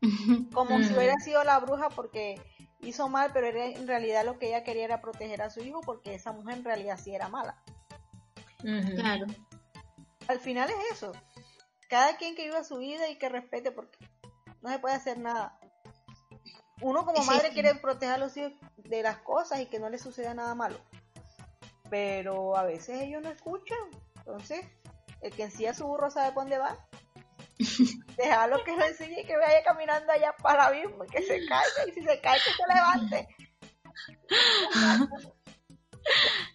como 0.54 0.82
si 0.82 0.94
hubiera 0.94 1.18
sido 1.18 1.44
la 1.44 1.58
bruja 1.58 1.90
porque 1.90 2.40
hizo 2.80 3.08
mal, 3.08 3.30
pero 3.34 3.48
en 3.48 3.86
realidad 3.86 4.24
lo 4.24 4.38
que 4.38 4.48
ella 4.48 4.64
quería 4.64 4.84
era 4.84 5.00
proteger 5.00 5.42
a 5.42 5.50
su 5.50 5.60
hijo 5.60 5.80
porque 5.80 6.14
esa 6.14 6.32
mujer 6.32 6.58
en 6.58 6.64
realidad 6.64 6.98
sí 6.98 7.14
era 7.14 7.28
mala. 7.28 7.60
Claro. 8.62 9.26
Al 10.28 10.40
final 10.40 10.70
es 10.70 10.92
eso. 10.92 11.12
Cada 11.88 12.16
quien 12.16 12.34
que 12.34 12.44
viva 12.44 12.64
su 12.64 12.78
vida 12.78 13.08
y 13.08 13.18
que 13.18 13.28
respete 13.28 13.70
porque 13.70 13.98
no 14.62 14.70
se 14.70 14.78
puede 14.78 14.94
hacer 14.94 15.18
nada 15.18 15.58
uno 16.80 17.04
como 17.04 17.24
madre 17.24 17.50
quiere 17.50 17.74
proteger 17.76 18.16
a 18.16 18.18
los 18.18 18.36
hijos 18.36 18.52
de 18.76 19.02
las 19.02 19.18
cosas 19.18 19.60
y 19.60 19.66
que 19.66 19.78
no 19.78 19.88
les 19.88 20.02
suceda 20.02 20.34
nada 20.34 20.54
malo. 20.54 20.78
Pero 21.88 22.56
a 22.56 22.64
veces 22.64 23.00
ellos 23.02 23.22
no 23.22 23.30
escuchan. 23.30 23.78
Entonces, 24.16 24.66
el 25.20 25.32
que 25.32 25.44
encía 25.44 25.72
su 25.74 25.86
burro 25.86 26.10
sabe 26.10 26.32
por 26.32 26.44
dónde 26.44 26.58
va. 26.58 26.76
Déjalo 28.16 28.62
que 28.64 28.76
lo 28.76 28.84
enseñe 28.84 29.20
y 29.20 29.24
que 29.24 29.36
vaya 29.36 29.62
caminando 29.62 30.12
allá 30.12 30.34
para 30.42 30.70
mismo, 30.70 31.04
que 31.06 31.22
se 31.22 31.46
caiga 31.46 31.88
y 31.88 31.92
si 31.92 32.02
se 32.02 32.20
cae 32.20 32.38
que 32.40 32.50
se 32.50 32.66
levante. 32.74 33.28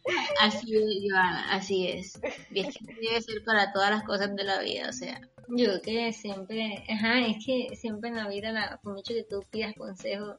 Así 0.41 0.75
es, 0.75 1.12
Joana, 1.12 1.53
así 1.53 1.88
es. 1.88 2.19
debe 2.51 3.21
ser 3.21 3.43
para 3.45 3.71
todas 3.73 3.91
las 3.91 4.03
cosas 4.03 4.35
de 4.35 4.43
la 4.43 4.59
vida, 4.62 4.89
o 4.89 4.93
sea. 4.93 5.19
Yo 5.49 5.65
creo 5.65 5.81
que 5.81 6.13
siempre, 6.13 6.83
ajá, 6.89 7.25
es 7.25 7.43
que 7.43 7.75
siempre 7.75 8.09
en 8.09 8.17
la 8.17 8.27
vida, 8.27 8.51
la, 8.51 8.79
por 8.83 8.93
mucho 8.93 9.13
que 9.13 9.23
tú 9.23 9.43
pidas 9.49 9.73
consejo, 9.75 10.38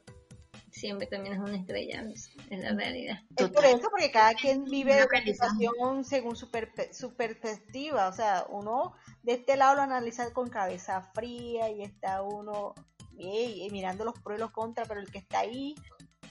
siempre 0.71 1.05
también 1.07 1.35
es 1.35 1.39
una 1.39 1.57
estrella, 1.57 2.03
es 2.13 2.31
la 2.49 2.73
realidad. 2.73 3.19
Es 3.35 3.49
por 3.49 3.65
eso, 3.65 3.89
porque 3.91 4.09
cada 4.09 4.33
quien 4.33 4.63
vive 4.63 5.05
una 5.05 5.23
situación 5.23 6.05
según 6.05 6.35
su, 6.37 6.49
su 6.93 7.13
perspectiva, 7.13 8.07
o 8.07 8.13
sea, 8.13 8.45
uno 8.49 8.93
de 9.23 9.33
este 9.33 9.57
lado 9.57 9.75
lo 9.75 9.81
analiza 9.81 10.31
con 10.31 10.49
cabeza 10.49 11.01
fría 11.13 11.69
y 11.69 11.83
está 11.83 12.21
uno 12.21 12.73
mirando 13.71 14.05
los 14.05 14.19
pros 14.19 14.37
y 14.37 14.41
los 14.41 14.51
contras, 14.51 14.87
pero 14.87 14.99
el 14.99 15.11
que 15.11 15.19
está 15.19 15.39
ahí 15.39 15.75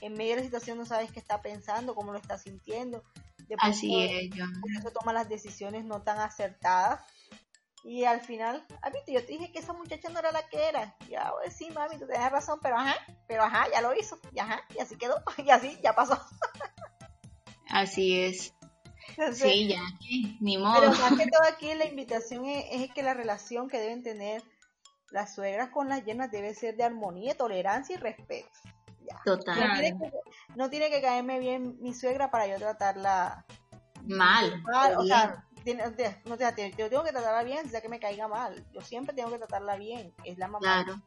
en 0.01 0.13
medio 0.13 0.31
de 0.31 0.41
la 0.41 0.45
situación 0.45 0.77
no 0.77 0.85
sabes 0.85 1.11
qué 1.11 1.19
está 1.19 1.41
pensando, 1.41 1.95
cómo 1.95 2.11
lo 2.11 2.19
está 2.19 2.37
sintiendo. 2.37 3.03
Así 3.59 4.03
es, 4.03 4.29
Por 4.61 4.71
eso 4.77 4.91
toma 4.91 5.13
las 5.13 5.29
decisiones 5.29 5.85
no 5.85 6.01
tan 6.01 6.19
acertadas. 6.19 7.01
Y 7.83 8.03
al 8.03 8.21
final, 8.21 8.63
ah, 8.83 8.91
yo 9.07 9.25
te 9.25 9.31
dije 9.31 9.51
que 9.51 9.59
esa 9.59 9.73
muchacha 9.73 10.09
no 10.09 10.19
era 10.19 10.31
la 10.31 10.47
que 10.47 10.69
era. 10.69 10.95
Ya, 11.09 11.31
pues 11.41 11.55
sí, 11.55 11.69
mami, 11.71 11.97
tú 11.97 12.05
tienes 12.05 12.31
razón, 12.31 12.59
pero 12.61 12.77
ajá, 12.77 12.95
pero 13.27 13.43
ajá, 13.43 13.65
ya 13.71 13.81
lo 13.81 13.95
hizo, 13.95 14.19
y 14.31 14.39
ajá, 14.39 14.61
y 14.75 14.79
así 14.79 14.97
quedó, 14.97 15.15
y 15.43 15.49
así, 15.49 15.77
ya 15.83 15.93
pasó. 15.93 16.19
Así 17.69 18.21
es. 18.21 18.53
sí, 19.33 19.67
ya, 19.67 19.81
ni 20.39 20.57
modo. 20.57 20.79
Pero 20.79 20.91
más 20.91 21.17
que 21.17 21.25
todo 21.31 21.43
aquí 21.49 21.73
la 21.73 21.85
invitación 21.85 22.45
es, 22.45 22.65
es, 22.69 22.93
que 22.93 23.01
la 23.01 23.15
relación 23.15 23.67
que 23.67 23.79
deben 23.79 24.03
tener 24.03 24.43
las 25.09 25.33
suegras 25.33 25.69
con 25.69 25.89
las 25.89 26.05
yernas 26.05 26.31
debe 26.31 26.53
ser 26.53 26.75
de 26.77 26.83
armonía, 26.83 27.35
tolerancia 27.35 27.95
y 27.95 27.99
respeto. 27.99 28.49
Total. 29.25 29.97
No 30.55 30.69
tiene, 30.69 30.89
que, 30.89 31.01
caerme 31.01 31.39
bien 31.39 31.77
mi 31.81 31.93
suegra 31.93 32.31
para 32.31 32.47
yo 32.47 32.57
tratarla 32.57 33.45
mal. 34.05 34.63
o 34.97 35.03
sea, 35.05 35.45
no, 36.25 36.37
yo 36.37 36.89
tengo 36.89 37.03
que 37.03 37.11
tratarla 37.11 37.43
bien, 37.43 37.69
sea 37.69 37.81
que 37.81 37.89
me 37.89 37.99
caiga 37.99 38.27
mal. 38.27 38.65
Yo 38.73 38.81
siempre 38.81 39.15
tengo 39.15 39.31
que 39.31 39.37
tratarla 39.37 39.75
bien. 39.77 40.13
Es 40.23 40.37
la 40.37 40.47
mamá. 40.47 40.59
Claro. 40.59 41.01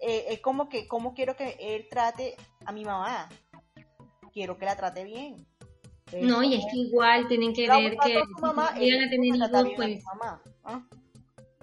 Eh, 0.00 0.26
es 0.30 0.40
como 0.40 0.68
que, 0.68 0.88
como 0.88 1.14
quiero 1.14 1.36
que 1.36 1.56
él 1.60 1.86
trate 1.90 2.36
a 2.64 2.72
mi 2.72 2.84
mamá. 2.84 3.28
Quiero 4.32 4.56
que 4.58 4.64
la 4.64 4.76
trate 4.76 5.04
bien. 5.04 5.46
no, 6.22 6.42
y 6.42 6.54
es 6.54 6.64
que 6.70 6.78
igual 6.78 7.28
tienen 7.28 7.52
que 7.52 7.68
ver 7.68 7.96
que 7.98 8.22
mamá, 8.40 8.68
a 8.68 8.74
tener 8.74 9.24
hijos, 9.24 9.50
pues. 9.76 10.04
Mamá, 10.04 10.42
¿ah? 10.64 10.82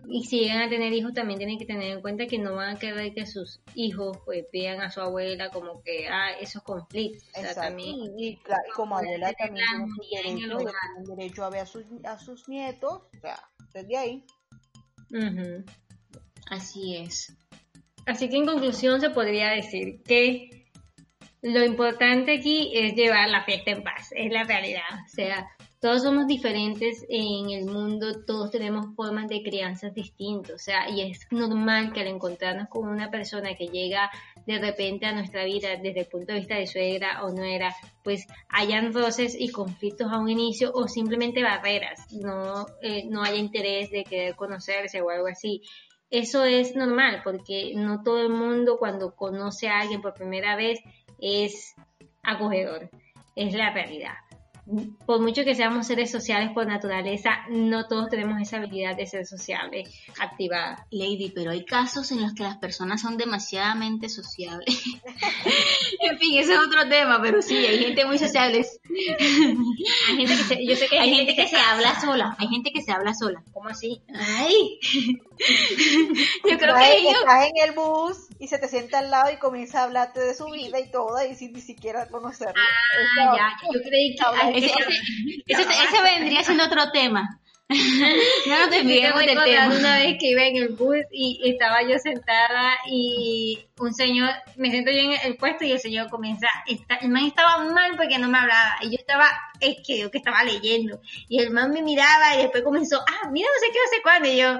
Y 0.09 0.25
si 0.25 0.39
llegan 0.39 0.61
a 0.63 0.69
tener 0.69 0.91
hijos 0.93 1.13
también 1.13 1.37
tienen 1.37 1.57
que 1.59 1.65
tener 1.65 1.91
en 1.91 2.01
cuenta 2.01 2.25
que 2.25 2.37
no 2.37 2.55
van 2.55 2.75
a 2.75 2.79
querer 2.79 3.13
que 3.13 3.25
sus 3.25 3.61
hijos 3.75 4.17
pues 4.25 4.45
vean 4.51 4.81
a 4.81 4.89
su 4.89 5.01
abuela 5.01 5.49
como 5.49 5.81
que 5.83 6.07
ah 6.07 6.31
esos 6.41 6.63
conflictos 6.63 7.27
o 7.35 7.41
sea, 7.41 7.53
también 7.53 7.95
y, 8.17 8.39
como 8.75 8.97
abuela 8.97 9.31
también 9.33 9.65
tiene 10.09 10.47
derecho, 10.47 10.57
derecho, 11.15 11.43
a 11.43 11.49
ver 11.49 11.61
a 11.61 11.65
sus, 11.65 11.85
a 12.03 12.17
sus 12.17 12.49
nietos 12.49 13.03
o 13.15 13.19
sea 13.21 13.39
desde 13.73 13.97
ahí. 13.97 14.25
Así 16.49 16.97
es. 16.97 17.35
Así 18.05 18.29
que 18.29 18.37
en 18.37 18.45
conclusión 18.45 19.01
se 19.01 19.09
podría 19.11 19.49
decir 19.49 20.01
que 20.03 20.69
lo 21.41 21.63
importante 21.63 22.37
aquí 22.37 22.71
es 22.73 22.95
llevar 22.95 23.29
la 23.29 23.43
fiesta 23.43 23.71
en 23.71 23.83
paz, 23.83 24.09
es 24.15 24.31
la 24.31 24.43
realidad. 24.43 24.89
O 25.05 25.09
sea, 25.09 25.47
todos 25.79 26.03
somos 26.03 26.27
diferentes 26.27 27.05
en 27.07 27.51
el 27.51 27.65
mundo, 27.65 28.25
todos 28.25 28.51
tenemos 28.51 28.93
formas 28.95 29.29
de 29.29 29.41
crianzas 29.41 29.93
distintas, 29.93 30.55
o 30.55 30.57
sea, 30.57 30.89
y 30.89 31.09
es 31.09 31.25
normal 31.31 31.93
que 31.93 32.01
al 32.01 32.07
encontrarnos 32.07 32.67
con 32.67 32.89
una 32.89 33.09
persona 33.09 33.55
que 33.55 33.67
llega 33.67 34.11
de 34.45 34.59
repente 34.59 35.05
a 35.05 35.13
nuestra 35.13 35.45
vida 35.45 35.69
desde 35.81 36.01
el 36.01 36.07
punto 36.07 36.33
de 36.33 36.39
vista 36.39 36.55
de 36.55 36.67
suegra 36.67 37.23
o 37.23 37.31
nuera, 37.31 37.73
pues 38.03 38.27
hayan 38.49 38.93
roces 38.93 39.37
y 39.39 39.51
conflictos 39.51 40.11
a 40.11 40.19
un 40.19 40.29
inicio 40.29 40.71
o 40.73 40.89
simplemente 40.89 41.43
barreras, 41.43 42.11
no, 42.11 42.65
eh, 42.81 43.05
no 43.09 43.23
haya 43.23 43.37
interés 43.37 43.89
de 43.89 44.03
querer 44.03 44.35
conocerse 44.35 45.01
o 45.01 45.09
algo 45.09 45.27
así. 45.27 45.61
Eso 46.09 46.43
es 46.43 46.75
normal 46.75 47.21
porque 47.23 47.71
no 47.75 48.03
todo 48.03 48.19
el 48.21 48.29
mundo 48.29 48.77
cuando 48.79 49.15
conoce 49.15 49.69
a 49.69 49.79
alguien 49.79 50.01
por 50.01 50.13
primera 50.13 50.57
vez 50.57 50.79
es 51.19 51.73
acogedor, 52.23 52.89
es 53.35 53.53
la 53.53 53.71
realidad 53.71 54.15
por 55.05 55.19
mucho 55.19 55.43
que 55.43 55.55
seamos 55.55 55.87
seres 55.87 56.11
sociales 56.11 56.51
por 56.53 56.67
naturaleza, 56.67 57.31
no 57.49 57.87
todos 57.87 58.09
tenemos 58.09 58.39
esa 58.41 58.57
habilidad 58.57 58.95
de 58.95 59.07
ser 59.07 59.25
sociables 59.25 59.89
activada. 60.19 60.85
Lady, 60.91 61.31
pero 61.33 61.51
hay 61.51 61.65
casos 61.65 62.11
en 62.11 62.21
los 62.21 62.33
que 62.33 62.43
las 62.43 62.57
personas 62.57 63.01
son 63.01 63.17
demasiadamente 63.17 64.09
sociables. 64.09 64.83
en 66.01 66.17
fin, 66.19 66.39
ese 66.39 66.53
es 66.53 66.59
otro 66.59 66.87
tema, 66.87 67.19
pero 67.21 67.41
sí, 67.41 67.57
hay 67.57 67.79
gente 67.79 68.05
muy 68.05 68.17
sociable. 68.17 68.65
hay 70.07 70.17
gente 70.17 70.35
que 70.37 70.43
se, 70.43 70.65
yo 70.65 70.75
sé 70.75 70.87
que 70.87 70.99
hay, 70.99 71.15
gente, 71.15 71.35
que, 71.35 71.47
se 71.47 71.57
habla 71.57 71.99
sola. 71.99 72.35
Hay 72.37 72.47
gente 72.47 72.71
que 72.71 72.81
se 72.81 72.91
habla 72.91 73.13
sola. 73.13 73.43
¿Cómo 73.51 73.69
así? 73.69 74.01
Ay. 74.13 74.79
yo 76.49 76.57
creo 76.57 76.75
que 76.75 76.97
ellos... 76.97 77.13
estás 77.19 77.45
en 77.45 77.69
el 77.69 77.75
bus 77.75 78.17
y 78.39 78.47
se 78.47 78.57
te 78.59 78.67
sienta 78.67 78.99
al 78.99 79.09
lado 79.09 79.31
y 79.31 79.37
comienza 79.37 79.81
a 79.81 79.83
hablarte 79.85 80.19
de 80.19 80.33
su 80.33 80.45
vida 80.45 80.79
y 80.79 80.91
todo 80.91 81.15
y 81.25 81.35
sin 81.35 81.53
ni 81.53 81.61
siquiera 81.61 82.07
conocerlo. 82.07 82.53
Ah, 82.55 83.35
ya, 83.35 83.49
yo 83.73 83.81
creí 83.81 84.15
que 84.15 84.58
ese, 84.67 85.61
ese, 85.61 86.01
vendría 86.01 86.43
siendo 86.43 86.65
otro 86.65 86.91
tema. 86.91 87.39
no 87.69 88.59
nos 88.59 88.71
desviemos 88.71 89.19
del 89.19 89.37
tema. 89.43 89.67
Una 89.67 89.97
vez 89.97 90.17
que 90.19 90.31
iba 90.31 90.43
en 90.43 90.55
el 90.55 90.69
bus 90.69 90.97
y 91.11 91.39
estaba 91.51 91.83
yo 91.83 91.99
sentada 91.99 92.73
y 92.87 93.59
un 93.77 93.93
señor, 93.93 94.31
me 94.55 94.71
siento 94.71 94.89
yo 94.89 94.97
en 94.97 95.11
el 95.23 95.37
puesto 95.37 95.65
y 95.65 95.71
el 95.71 95.79
señor 95.79 96.09
comienza, 96.09 96.47
el 96.67 97.09
man 97.09 97.25
estaba 97.25 97.63
mal 97.63 97.91
porque 97.95 98.17
no 98.17 98.27
me 98.27 98.39
hablaba 98.39 98.77
y 98.81 98.89
yo 98.89 98.97
estaba, 98.97 99.29
es 99.59 99.77
que 99.85 99.99
yo 99.99 100.09
que 100.09 100.17
estaba 100.17 100.43
leyendo 100.43 100.99
y 101.27 101.41
el 101.41 101.51
man 101.51 101.71
me 101.71 101.83
miraba 101.83 102.35
y 102.35 102.41
después 102.41 102.63
comenzó, 102.63 103.01
ah, 103.01 103.29
mira 103.31 103.47
no 103.47 103.59
sé 103.59 103.71
qué, 103.71 103.79
no 103.79 103.95
sé 103.95 104.01
cuándo 104.01 104.29
y 104.29 104.37
yo, 104.37 104.59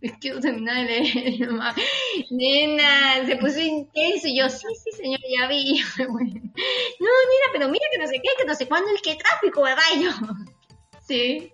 es 0.00 0.12
que 0.18 0.28
yo 0.28 0.40
terminé 0.40 0.74
de 0.74 0.84
leer, 0.84 1.48
nena, 2.30 3.26
se 3.26 3.36
puso 3.36 3.60
intenso 3.60 4.28
y 4.28 4.38
yo, 4.38 4.48
sí, 4.48 4.66
sí 4.84 4.90
señor, 4.92 5.20
ya 5.28 5.46
vi, 5.48 5.80
no, 5.98 6.18
mira, 6.18 7.46
pero 7.52 7.68
mira 7.68 7.86
que 7.92 7.98
no 7.98 8.06
sé 8.06 8.14
qué, 8.14 8.28
que 8.38 8.44
no 8.44 8.54
sé 8.54 8.66
cuándo, 8.66 8.90
el 8.90 9.00
que 9.02 9.16
tráfico, 9.16 9.62
¿verdad? 9.62 9.82
Yo, 10.00 10.10
sí. 11.00 11.52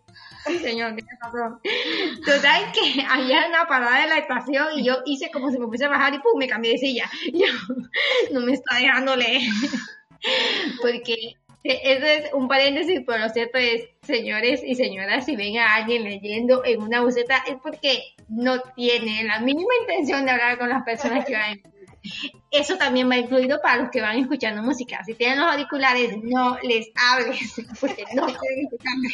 Señor, 0.61 0.96
¿qué 0.96 1.05
pasó? 1.20 1.61
Total 2.27 2.72
que 2.72 3.07
había 3.09 3.46
una 3.46 3.64
parada 3.68 4.03
de 4.03 4.09
la 4.09 4.18
estación 4.18 4.77
y 4.77 4.85
yo 4.85 4.96
hice 5.07 5.31
como 5.31 5.53
si 5.53 5.59
me 5.61 5.68
puse 5.68 5.85
a 5.85 5.88
bajar 5.88 6.14
y 6.14 6.18
pum, 6.18 6.37
me 6.37 6.48
cambié 6.48 6.72
de 6.72 6.79
silla. 6.79 7.09
Yo, 7.33 7.46
no 8.33 8.40
me 8.40 8.55
está 8.55 8.75
dejando 8.75 9.14
leer. 9.14 9.42
Porque 10.81 11.37
eso 11.62 12.07
es 12.07 12.33
un 12.33 12.48
paréntesis, 12.48 13.03
pero 13.07 13.20
lo 13.20 13.29
cierto 13.29 13.59
es, 13.59 13.85
señores 14.02 14.62
y 14.64 14.74
señoras, 14.74 15.24
si 15.24 15.36
ven 15.36 15.58
a 15.58 15.74
alguien 15.74 16.04
leyendo 16.04 16.64
en 16.64 16.82
una 16.82 17.02
buceta 17.02 17.42
es 17.46 17.56
porque 17.62 18.02
no 18.28 18.60
tiene 18.74 19.24
la 19.24 19.38
mínima 19.40 19.72
intención 19.80 20.24
de 20.24 20.32
hablar 20.32 20.58
con 20.58 20.68
las 20.68 20.82
personas 20.82 21.24
que 21.24 21.34
van 21.34 21.60
eso 22.50 22.76
también 22.76 23.08
va 23.08 23.16
incluido 23.16 23.60
para 23.62 23.82
los 23.82 23.90
que 23.90 24.00
van 24.00 24.18
escuchando 24.18 24.62
música. 24.62 25.02
Si 25.04 25.14
tienen 25.14 25.38
los 25.38 25.50
auriculares, 25.50 26.16
no 26.22 26.58
les 26.62 26.90
hables, 26.94 27.54
porque 27.80 28.04
no 28.14 28.26
pueden 28.26 28.64
escucharme. 28.64 29.08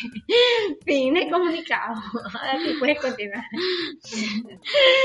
Fin 0.85 1.15
de 1.15 1.31
comunicado. 1.31 1.95
Ahora 1.95 2.59
sí 2.65 2.75
puedes 2.79 3.01
continuar. 3.01 3.45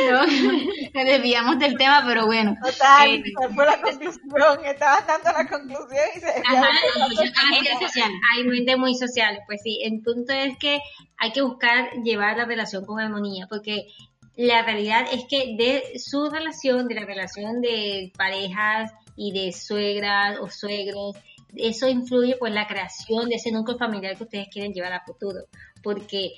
No, 0.10 0.26
nos 0.93 1.06
desviamos 1.06 1.60
del 1.60 1.78
tema, 1.78 2.04
pero 2.06 2.26
bueno. 2.26 2.56
Total, 2.63 3.10
eh, 3.10 3.24
fue 3.54 3.65
la 3.65 3.82
conclusión. 3.82 4.65
Estabas 4.65 5.06
dando 5.06 5.32
la 5.32 5.48
conclusión 5.48 6.06
y 6.15 6.19
se 6.19 6.28
Ajá, 6.28 6.67
hay 8.36 8.43
gente 8.43 8.78
muy 8.78 8.96
social. 8.96 9.39
Pues 9.46 9.62
sí, 9.63 9.80
el 9.84 10.02
punto 10.02 10.34
es 10.34 10.58
que 10.58 10.80
hay 11.17 11.32
que 11.32 11.41
buscar 11.41 11.91
llevar 12.04 12.38
la 12.38 12.46
relación 12.46 12.86
con 12.86 13.00
armonía, 13.00 13.48
porque 13.50 13.88
la 14.36 14.63
realidad 14.63 15.06
es 15.12 15.26
que 15.26 15.56
de 15.58 16.00
su 16.00 16.30
relación, 16.30 16.88
de 16.88 16.96
la 16.96 17.06
relación 17.06 17.62
de 17.62 18.12
parejas 18.17 18.91
y 19.15 19.32
de 19.32 19.52
suegras 19.52 20.39
o 20.39 20.50
suegros, 20.50 21.15
eso 21.56 21.88
influye 21.88 22.36
pues 22.38 22.54
la 22.54 22.68
creación 22.68 23.30
de 23.30 23.36
ese 23.36 23.52
núcleo 23.52 23.78
familiar 23.78 24.18
que 24.18 24.24
ustedes 24.24 24.48
quieren 24.50 24.74
llevar 24.74 24.94
a 24.94 25.04
futuro 25.06 25.42
porque 25.84 26.32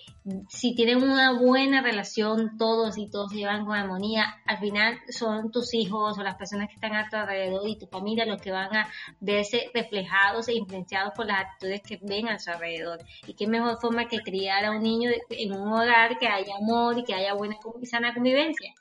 si 0.49 0.73
tienen 0.73 1.03
una 1.03 1.39
buena 1.39 1.81
relación 1.81 2.57
todos 2.57 2.97
y 2.97 3.09
todos 3.09 3.31
se 3.31 3.37
llevan 3.37 3.63
con 3.63 3.77
armonía, 3.77 4.41
al 4.45 4.57
final 4.57 4.97
son 5.09 5.51
tus 5.51 5.75
hijos 5.75 6.17
o 6.17 6.23
las 6.23 6.35
personas 6.35 6.67
que 6.67 6.73
están 6.73 6.95
a 6.95 7.07
tu 7.07 7.15
alrededor 7.15 7.67
y 7.67 7.77
tu 7.77 7.85
familia 7.85 8.25
los 8.25 8.41
que 8.41 8.51
van 8.51 8.75
a 8.75 8.89
verse 9.19 9.69
reflejados 9.73 10.47
e 10.47 10.55
influenciados 10.55 11.13
por 11.15 11.27
las 11.27 11.41
actitudes 11.41 11.81
que 11.83 11.99
ven 12.01 12.27
a 12.27 12.39
su 12.39 12.49
alrededor. 12.49 12.99
Y 13.27 13.35
qué 13.35 13.45
mejor 13.45 13.77
forma 13.79 14.07
que 14.07 14.19
criar 14.19 14.65
a 14.65 14.71
un 14.71 14.81
niño 14.81 15.11
en 15.29 15.53
un 15.53 15.71
hogar 15.71 16.17
que 16.17 16.27
haya 16.27 16.55
amor 16.57 16.97
y 16.97 17.03
que 17.03 17.13
haya 17.13 17.35
buena 17.35 17.55
y 17.79 17.85
sana 17.85 18.15
convivencia. 18.15 18.73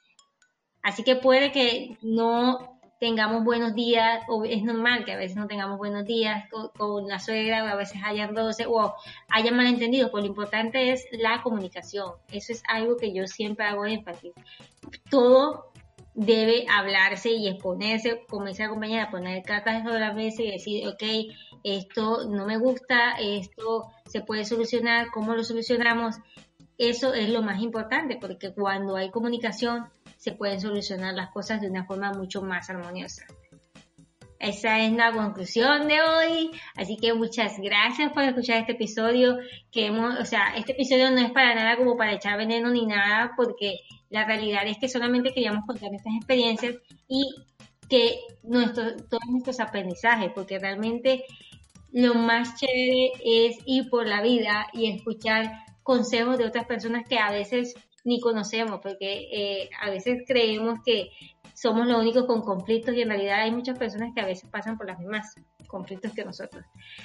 Así 0.82 1.02
que 1.02 1.16
puede 1.16 1.52
que 1.52 1.98
no 2.00 2.73
tengamos 3.04 3.44
buenos 3.44 3.74
días, 3.74 4.24
o 4.28 4.44
es 4.44 4.62
normal 4.62 5.04
que 5.04 5.12
a 5.12 5.18
veces 5.18 5.36
no 5.36 5.46
tengamos 5.46 5.76
buenos 5.76 6.06
días 6.06 6.48
con, 6.78 7.06
la 7.06 7.18
suegra, 7.18 7.62
o 7.62 7.66
a 7.66 7.74
veces 7.74 8.00
hayan 8.02 8.34
roce, 8.34 8.64
o 8.66 8.94
hayan 9.28 9.54
malentendidos, 9.54 10.10
pues 10.10 10.24
lo 10.24 10.30
importante 10.30 10.90
es 10.90 11.04
la 11.12 11.42
comunicación. 11.42 12.12
Eso 12.32 12.54
es 12.54 12.62
algo 12.66 12.96
que 12.96 13.12
yo 13.12 13.26
siempre 13.26 13.66
hago 13.66 13.84
énfasis. 13.84 14.32
Todo 15.10 15.70
debe 16.14 16.64
hablarse 16.66 17.30
y 17.32 17.46
exponerse, 17.46 18.24
como 18.26 18.46
dice 18.46 18.62
la 18.62 18.70
compañera, 18.70 19.10
poner 19.10 19.42
cartas 19.42 19.84
sobre 19.84 20.00
la 20.00 20.14
mesa 20.14 20.42
y 20.42 20.52
decir, 20.52 20.88
ok, 20.88 21.02
esto 21.62 22.26
no 22.26 22.46
me 22.46 22.56
gusta, 22.56 23.16
esto 23.20 23.92
se 24.06 24.22
puede 24.22 24.46
solucionar, 24.46 25.08
¿cómo 25.12 25.34
lo 25.34 25.44
solucionamos? 25.44 26.16
Eso 26.78 27.12
es 27.12 27.28
lo 27.28 27.42
más 27.42 27.60
importante, 27.60 28.16
porque 28.18 28.54
cuando 28.54 28.96
hay 28.96 29.10
comunicación, 29.10 29.90
se 30.24 30.32
pueden 30.32 30.58
solucionar 30.58 31.12
las 31.12 31.30
cosas 31.30 31.60
de 31.60 31.68
una 31.68 31.84
forma 31.84 32.10
mucho 32.14 32.40
más 32.40 32.70
armoniosa. 32.70 33.26
Esa 34.38 34.80
es 34.80 34.92
la 34.92 35.12
conclusión 35.12 35.86
de 35.86 36.00
hoy. 36.00 36.50
Así 36.76 36.96
que 36.96 37.12
muchas 37.12 37.58
gracias 37.58 38.10
por 38.14 38.22
escuchar 38.22 38.56
este 38.56 38.72
episodio. 38.72 39.36
Que 39.70 39.86
hemos, 39.86 40.18
o 40.18 40.24
sea, 40.24 40.54
este 40.56 40.72
episodio 40.72 41.10
no 41.10 41.18
es 41.18 41.30
para 41.30 41.54
nada 41.54 41.76
como 41.76 41.98
para 41.98 42.14
echar 42.14 42.38
veneno 42.38 42.70
ni 42.70 42.86
nada, 42.86 43.32
porque 43.36 43.80
la 44.08 44.24
realidad 44.24 44.66
es 44.66 44.78
que 44.78 44.88
solamente 44.88 45.34
queríamos 45.34 45.66
contar 45.66 45.90
nuestras 45.90 46.16
experiencias 46.16 46.76
y 47.06 47.34
que 47.90 48.16
nuestro, 48.44 48.96
todos 48.96 49.26
nuestros 49.28 49.60
aprendizajes, 49.60 50.32
porque 50.34 50.58
realmente 50.58 51.24
lo 51.92 52.14
más 52.14 52.58
chévere 52.58 53.12
es 53.22 53.58
ir 53.66 53.90
por 53.90 54.06
la 54.06 54.22
vida 54.22 54.68
y 54.72 54.90
escuchar 54.90 55.52
consejos 55.82 56.38
de 56.38 56.46
otras 56.46 56.64
personas 56.64 57.06
que 57.06 57.18
a 57.18 57.30
veces 57.30 57.74
ni 58.04 58.20
conocemos, 58.20 58.80
porque 58.82 59.28
eh, 59.32 59.70
a 59.80 59.90
veces 59.90 60.22
creemos 60.26 60.78
que 60.84 61.10
somos 61.54 61.86
los 61.86 61.98
únicos 61.98 62.24
con 62.26 62.42
conflictos 62.42 62.94
y 62.94 63.02
en 63.02 63.08
realidad 63.08 63.40
hay 63.40 63.52
muchas 63.52 63.78
personas 63.78 64.12
que 64.14 64.20
a 64.20 64.26
veces 64.26 64.48
pasan 64.50 64.76
por 64.76 64.86
las 64.86 64.98
mismas 64.98 65.34
conflictos 65.68 66.12
que 66.12 66.24
nosotros. 66.24 66.64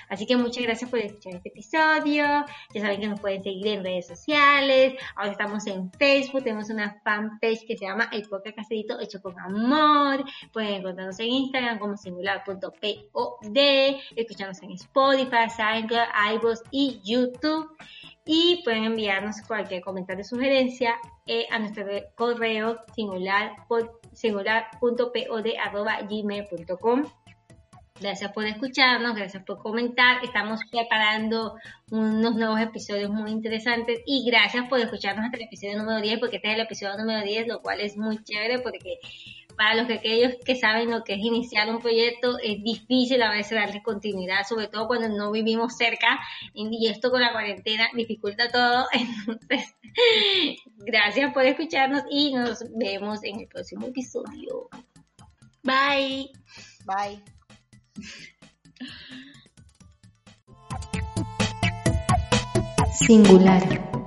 Así 0.09 0.25
que 0.25 0.35
muchas 0.37 0.63
gracias 0.63 0.89
por 0.89 0.99
escuchar 0.99 1.35
este 1.35 1.49
episodio. 1.49 2.25
Ya 2.73 2.81
saben 2.81 2.99
que 2.99 3.07
nos 3.07 3.19
pueden 3.19 3.43
seguir 3.43 3.67
en 3.67 3.83
redes 3.83 4.07
sociales. 4.07 4.95
Ahora 5.15 5.31
estamos 5.31 5.65
en 5.67 5.91
Facebook. 5.91 6.43
Tenemos 6.43 6.69
una 6.69 6.99
fanpage 7.03 7.65
que 7.67 7.77
se 7.77 7.85
llama 7.85 8.09
El 8.11 8.27
Podcast 8.27 8.57
Caserito 8.57 8.99
Hecho 8.99 9.21
con 9.21 9.39
Amor. 9.39 10.23
Pueden 10.51 10.75
encontrarnos 10.75 11.19
en 11.19 11.27
Instagram 11.27 11.79
como 11.79 11.95
singular.pod. 11.97 13.57
Escucharnos 14.15 14.61
en 14.61 14.71
Spotify, 14.71 15.49
SoundCloud, 15.55 16.07
iVoox 16.35 16.61
y 16.71 17.01
YouTube 17.03 17.69
y 18.31 18.61
pueden 18.63 18.83
enviarnos 18.83 19.41
cualquier 19.47 19.81
comentario 19.81 20.21
o 20.21 20.27
sugerencia 20.27 20.93
eh, 21.25 21.47
a 21.49 21.57
nuestro 21.57 21.83
correo 22.13 22.77
singular 22.93 23.55
singular.pod.gmail.com 24.13 27.05
Gracias 27.99 28.31
por 28.31 28.45
escucharnos, 28.45 29.15
gracias 29.15 29.43
por 29.43 29.57
comentar. 29.57 30.23
Estamos 30.23 30.61
preparando 30.69 31.55
unos 31.89 32.35
nuevos 32.35 32.61
episodios 32.61 33.09
muy 33.09 33.31
interesantes 33.31 34.01
y 34.05 34.23
gracias 34.29 34.69
por 34.69 34.79
escucharnos 34.79 35.25
hasta 35.25 35.37
el 35.37 35.45
episodio 35.45 35.79
número 35.79 35.99
10 35.99 36.19
porque 36.19 36.35
este 36.35 36.49
es 36.49 36.53
el 36.53 36.61
episodio 36.61 36.99
número 36.99 37.23
10, 37.23 37.47
lo 37.47 37.61
cual 37.61 37.81
es 37.81 37.97
muy 37.97 38.23
chévere 38.23 38.59
porque 38.59 38.99
para 39.55 39.75
los 39.75 39.87
que 39.87 39.95
aquellos 39.95 40.33
que 40.45 40.55
saben 40.55 40.91
lo 40.91 41.03
que 41.03 41.13
es 41.13 41.19
iniciar 41.19 41.69
un 41.69 41.81
proyecto 41.81 42.37
es 42.39 42.63
difícil 42.63 43.21
a 43.21 43.31
veces 43.31 43.51
darle 43.51 43.81
continuidad, 43.83 44.45
sobre 44.47 44.67
todo 44.67 44.87
cuando 44.87 45.09
no 45.09 45.31
vivimos 45.31 45.75
cerca 45.75 46.19
y 46.53 46.87
esto 46.87 47.11
con 47.11 47.21
la 47.21 47.31
cuarentena 47.31 47.87
dificulta 47.93 48.49
todo. 48.49 48.87
Entonces, 49.27 49.75
gracias 50.77 51.33
por 51.33 51.45
escucharnos 51.45 52.03
y 52.09 52.33
nos 52.33 52.63
vemos 52.77 53.23
en 53.23 53.41
el 53.41 53.47
próximo 53.47 53.87
episodio. 53.87 54.69
Bye. 55.63 56.31
Bye. 56.85 57.21
Singular. 62.93 63.98